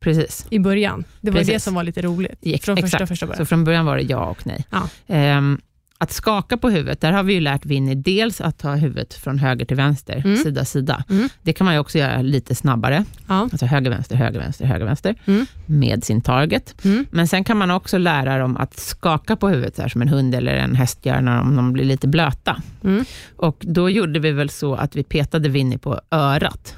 [0.00, 0.46] Precis.
[0.50, 1.04] i början.
[1.20, 1.54] Det var Precis.
[1.54, 3.08] det som var lite roligt Ex- från första, exakt.
[3.08, 3.36] första början.
[3.38, 4.64] Så från början var det ja och nej.
[4.70, 4.88] Ja.
[5.06, 5.60] Ehm,
[6.00, 9.38] att skaka på huvudet, där har vi ju lärt Winnie dels att ta huvudet från
[9.38, 10.36] höger till vänster, Mm.
[10.36, 11.04] sida, sida.
[11.10, 11.28] Mm.
[11.42, 13.04] Det kan man ju också göra lite snabbare.
[13.28, 13.34] Ja.
[13.52, 15.14] Alltså höger, vänster, höger, vänster, höger, vänster.
[15.26, 15.46] Mm.
[15.66, 16.84] Med sin target.
[16.84, 17.06] Mm.
[17.10, 20.08] Men sen kan man också lära dem att skaka på huvudet, så här som en
[20.08, 22.62] hund eller en häst gör när de, de blir lite blöta.
[22.84, 23.04] Mm.
[23.36, 26.74] Och då gjorde vi väl så att vi petade Winnie på örat.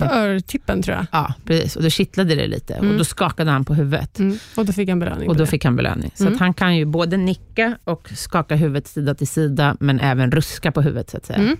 [0.00, 1.06] På örtippen tror jag.
[1.12, 1.76] Ja, precis.
[1.76, 2.90] Och då kittlade det lite Mm.
[2.90, 4.18] och då skakade han på huvudet.
[4.18, 4.38] Mm.
[4.56, 5.28] Och då fick han belöning.
[5.28, 6.10] Och då fick han belöning.
[6.14, 6.38] Så Mm.
[6.38, 10.82] han kan ju både nicka och skaka huvudet sida till sida, men även ruska på
[10.82, 11.38] huvudet så att säga.
[11.38, 11.56] Mm.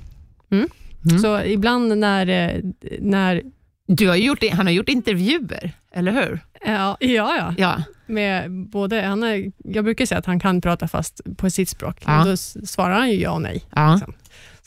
[0.51, 0.69] Mm.
[1.07, 1.19] Mm.
[1.19, 2.61] Så ibland när, eh,
[3.01, 3.43] när
[3.87, 6.41] Du har gjort, han har gjort intervjuer, eller hur?
[6.67, 7.55] ja, ja, ja.
[7.59, 7.83] Ja.
[8.07, 12.03] Med både, han är, jag brukar säga att han kan prata fast på sitt språk.
[12.07, 12.25] Ja.
[12.25, 13.65] Då svarar han ju ja och nej.
[13.75, 13.93] ja.
[13.95, 14.15] Liksom.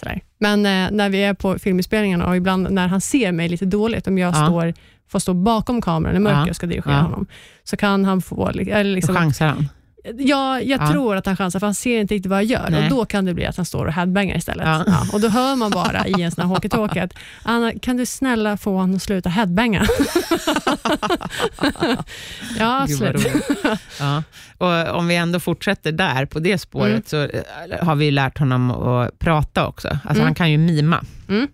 [0.05, 0.21] Sådär.
[0.39, 4.07] Men eh, när vi är på filminspelningarna och ibland när han ser mig lite dåligt,
[4.07, 4.45] om jag Ja.
[4.45, 4.73] står,
[5.07, 6.49] får stå bakom kameran i mörker Ja.
[6.49, 7.01] och ska dirigera Ja.
[7.01, 7.25] honom,
[7.63, 8.47] så kan han få...
[8.49, 9.69] Eller Då liksom, chansar han.
[10.17, 10.91] Ja, jag Ja.
[10.91, 12.67] tror att han chansar, för han ser inte riktigt vad jag gör.
[12.69, 12.83] Nej.
[12.83, 14.67] Och Då kan det bli att han står och headbangar istället.
[14.67, 14.83] Ja.
[14.87, 15.07] Ja.
[15.13, 17.13] och Då hör man bara i en sån här walkie-talkie att
[17.43, 19.85] Anna, kan du snälla få honom att sluta headbanga?
[22.59, 23.35] ja, roligt.
[23.99, 24.23] ja.
[24.57, 27.03] Och om vi ändå fortsätter där, på det spåret, Mm.
[27.05, 29.87] så eh, har vi lärt honom att prata också.
[29.87, 30.23] Alltså Mm.
[30.25, 31.03] Han kan ju mima.
[31.29, 31.47] Mm.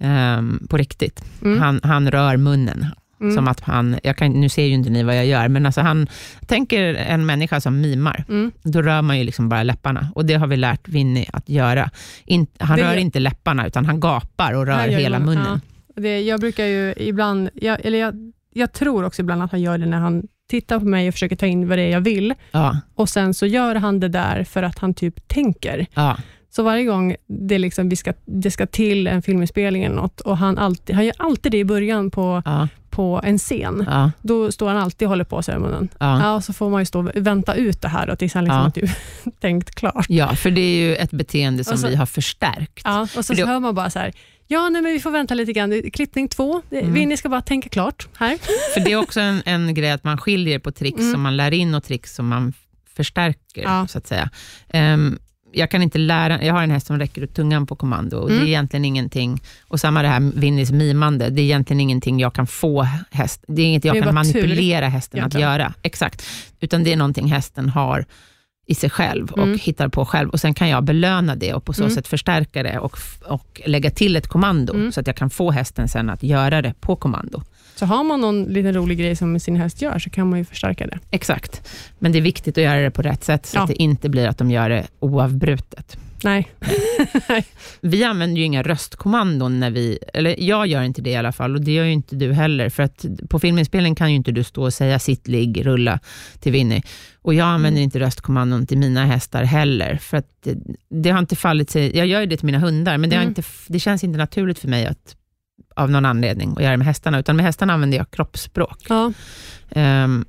[0.00, 1.24] Ehm, på riktigt.
[1.42, 1.60] Mm.
[1.60, 2.86] Han, han rör munnen.
[3.20, 3.34] Mm.
[3.34, 5.80] Som att han, jag kan, nu ser ju inte ni vad jag gör, men alltså
[5.80, 6.06] han
[6.46, 8.24] tänker en människa som mimar.
[8.28, 8.52] Mm.
[8.62, 10.08] Då rör man ju liksom bara läpparna.
[10.14, 11.90] Och det har vi lärt Winnie att göra.
[12.24, 15.60] In, han Det rör gör- inte läpparna, utan han gapar och rör hela man- munnen.
[15.96, 16.02] Ja.
[16.02, 18.14] Det, jag brukar ju ibland, jag, eller jag,
[18.54, 21.36] jag tror också ibland att han gör det när han tittar på mig och försöker
[21.36, 22.34] ta in vad det är jag vill.
[22.50, 25.86] Ja, Och Sen så gör han det där för att han typ tänker.
[25.94, 26.16] ja,
[26.50, 27.16] Så varje gång
[27.48, 31.04] det, liksom, vi ska, det ska till en filminspelning eller något, och han, alltid, han
[31.06, 33.84] gör alltid det i början på, ja, på en scen.
[33.90, 35.88] ja, Då står han alltid och håller på sig i munnen.
[35.98, 36.20] ja.
[36.22, 38.44] Ja, och så får man ju stå och vänta ut det här då, tills han
[38.44, 38.62] liksom Ja.
[38.64, 38.90] har typ
[39.40, 40.06] tänkt klart.
[40.08, 42.80] Ja, för det är ju ett beteende som så- vi har förstärkt.
[42.84, 44.12] Ja, och så, det- så hör man bara så här,
[44.46, 45.82] ja nej, men vi får vänta lite grann.
[45.92, 46.92] Klippning två, Mm.
[46.94, 48.38] Winnie ska bara tänka klart här.
[48.74, 51.12] För det är också en, en grej att man skiljer på tricks Mm.
[51.12, 52.52] som man lär in och tricks som man
[52.96, 54.30] förstärker, så att säga.
[54.68, 55.18] Ehm,
[55.52, 58.28] jag kan inte lära, jag har en häst som räcker ut tungan på kommando och
[58.28, 58.44] det Mm.
[58.44, 62.46] är egentligen ingenting, och samma det här Winnies mimande, det är egentligen ingenting jag kan
[62.46, 65.74] få häst, det är inget jag Det är kan bara tur, manipulera hästen att göra.
[65.82, 66.26] Exakt,
[66.60, 68.04] utan det är någonting hästen har
[68.66, 69.58] i sig själv och Mm.
[69.62, 71.94] hittar på själv och sen kan jag belöna det och på så Mm.
[71.94, 74.92] sätt förstärka det och, och lägga till ett kommando, Mm.
[74.92, 77.42] så att jag kan få hästen sen att göra det på kommando.
[77.78, 80.44] Så har man någon liten rolig grej som sin häst gör, så kan man ju
[80.44, 80.98] förstärka det.
[81.10, 81.68] Exakt.
[81.98, 83.62] Men det är viktigt att göra det på rätt sätt, så Ja.
[83.62, 85.96] att det inte blir att de gör det oavbrutet.
[86.24, 86.48] Nej.
[87.80, 91.54] Vi använder ju inga röstkommandon när vi, eller jag gör inte det i alla fall,
[91.54, 94.44] och det gör ju inte du heller, för att på filminspelning kan ju inte du
[94.44, 96.00] stå och säga sitt, ligg, rulla
[96.40, 96.82] till Winnie.
[97.22, 97.82] Och jag använder Mm.
[97.84, 100.56] inte röstkommandon till mina hästar heller, för att det,
[100.90, 103.28] det har inte fallit sig, jag gör ju det till mina hundar, men det, Mm.
[103.28, 105.14] inte, det känns inte naturligt för mig att
[105.78, 108.78] av någon anledning att göra det med hästarna, utan med hästarna använder jag kroppsspråk.
[108.88, 109.12] Ja.
[109.70, 110.24] Ehm,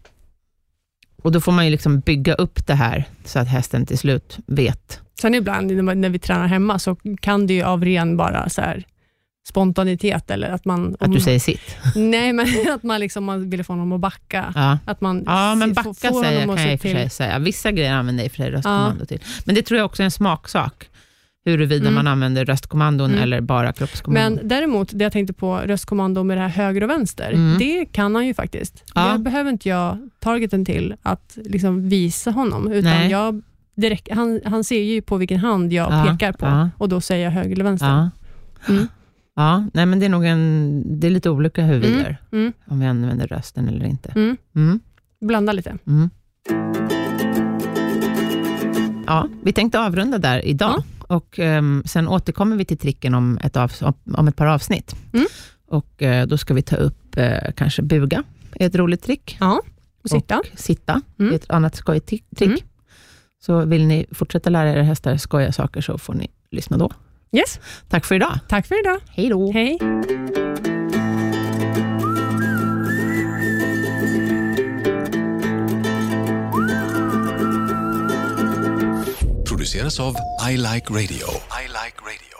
[1.23, 4.37] och då får man ju liksom bygga upp det här, så att hästen till slut
[4.45, 4.99] vet.
[5.21, 8.83] Sen ibland när vi tränar hemma, så kan det ju av ren bara så här
[9.47, 10.95] spontanitet, eller att man...
[10.99, 11.77] Att du säger sitt.
[11.95, 14.53] Nej, men att man, liksom, man vill få honom att backa.
[14.55, 14.77] Ja.
[14.85, 17.39] Att man Ja, men backa får- får säger, kan jag i och för sig säga.
[17.39, 19.19] Vissa grejer använder jag i och för sig röstkommando till.
[19.45, 20.88] Men det tror jag också är en smaksak,
[21.51, 21.93] huruvida Mm.
[21.93, 23.23] man använder röstkommandon Mm.
[23.23, 24.33] eller bara kroppskommandon.
[24.39, 27.57] Men däremot, det jag tänkte på, röstkommando med det här höger och vänster, Mm.
[27.59, 28.83] det kan han ju faktiskt.
[28.95, 29.13] Ja.
[29.13, 33.11] Det behöver inte jag targeten till att liksom visa honom, utan Nej.
[33.11, 33.41] jag,
[33.77, 36.69] räcker, han, han ser ju på vilken hand jag Ja, pekar på ja.
[36.77, 37.87] och då säger jag höger eller vänster.
[37.87, 38.09] ja.
[38.73, 38.87] Mm.
[39.35, 41.99] ja, nej men det är nog en, det är lite olika hur vi Mm.
[41.99, 42.53] gör, Mm.
[42.67, 44.09] om vi använder rösten eller inte.
[44.15, 44.37] Mm.
[44.55, 44.79] Mm.
[45.21, 45.77] Blanda lite.
[45.87, 46.09] Mm.
[49.07, 50.83] Ja, vi tänkte avrunda där idag.
[51.09, 53.71] Och um, sen återkommer vi till tricken om ett, av,
[54.13, 54.95] om ett par avsnitt.
[55.13, 55.25] Mm.
[55.67, 58.23] Och uh, Då ska vi ta upp uh, kanske buga,
[58.55, 59.37] är ett roligt trick.
[59.39, 59.61] Ja,
[60.03, 60.39] och sitta.
[60.39, 61.31] Och sitta, Mm.
[61.31, 62.41] är ett annat skojigt trick.
[62.41, 62.57] Mm.
[63.45, 66.91] Så vill ni fortsätta lära er hästar skoja saker, så får ni lyssna då.
[67.31, 68.39] Yes, Tack för idag.
[68.49, 68.99] tack för idag.
[69.09, 69.51] Hej då.
[69.51, 70.78] Hej.
[79.69, 80.15] Produceras av
[80.51, 81.27] I Like Radio.
[81.51, 82.38] I like radio.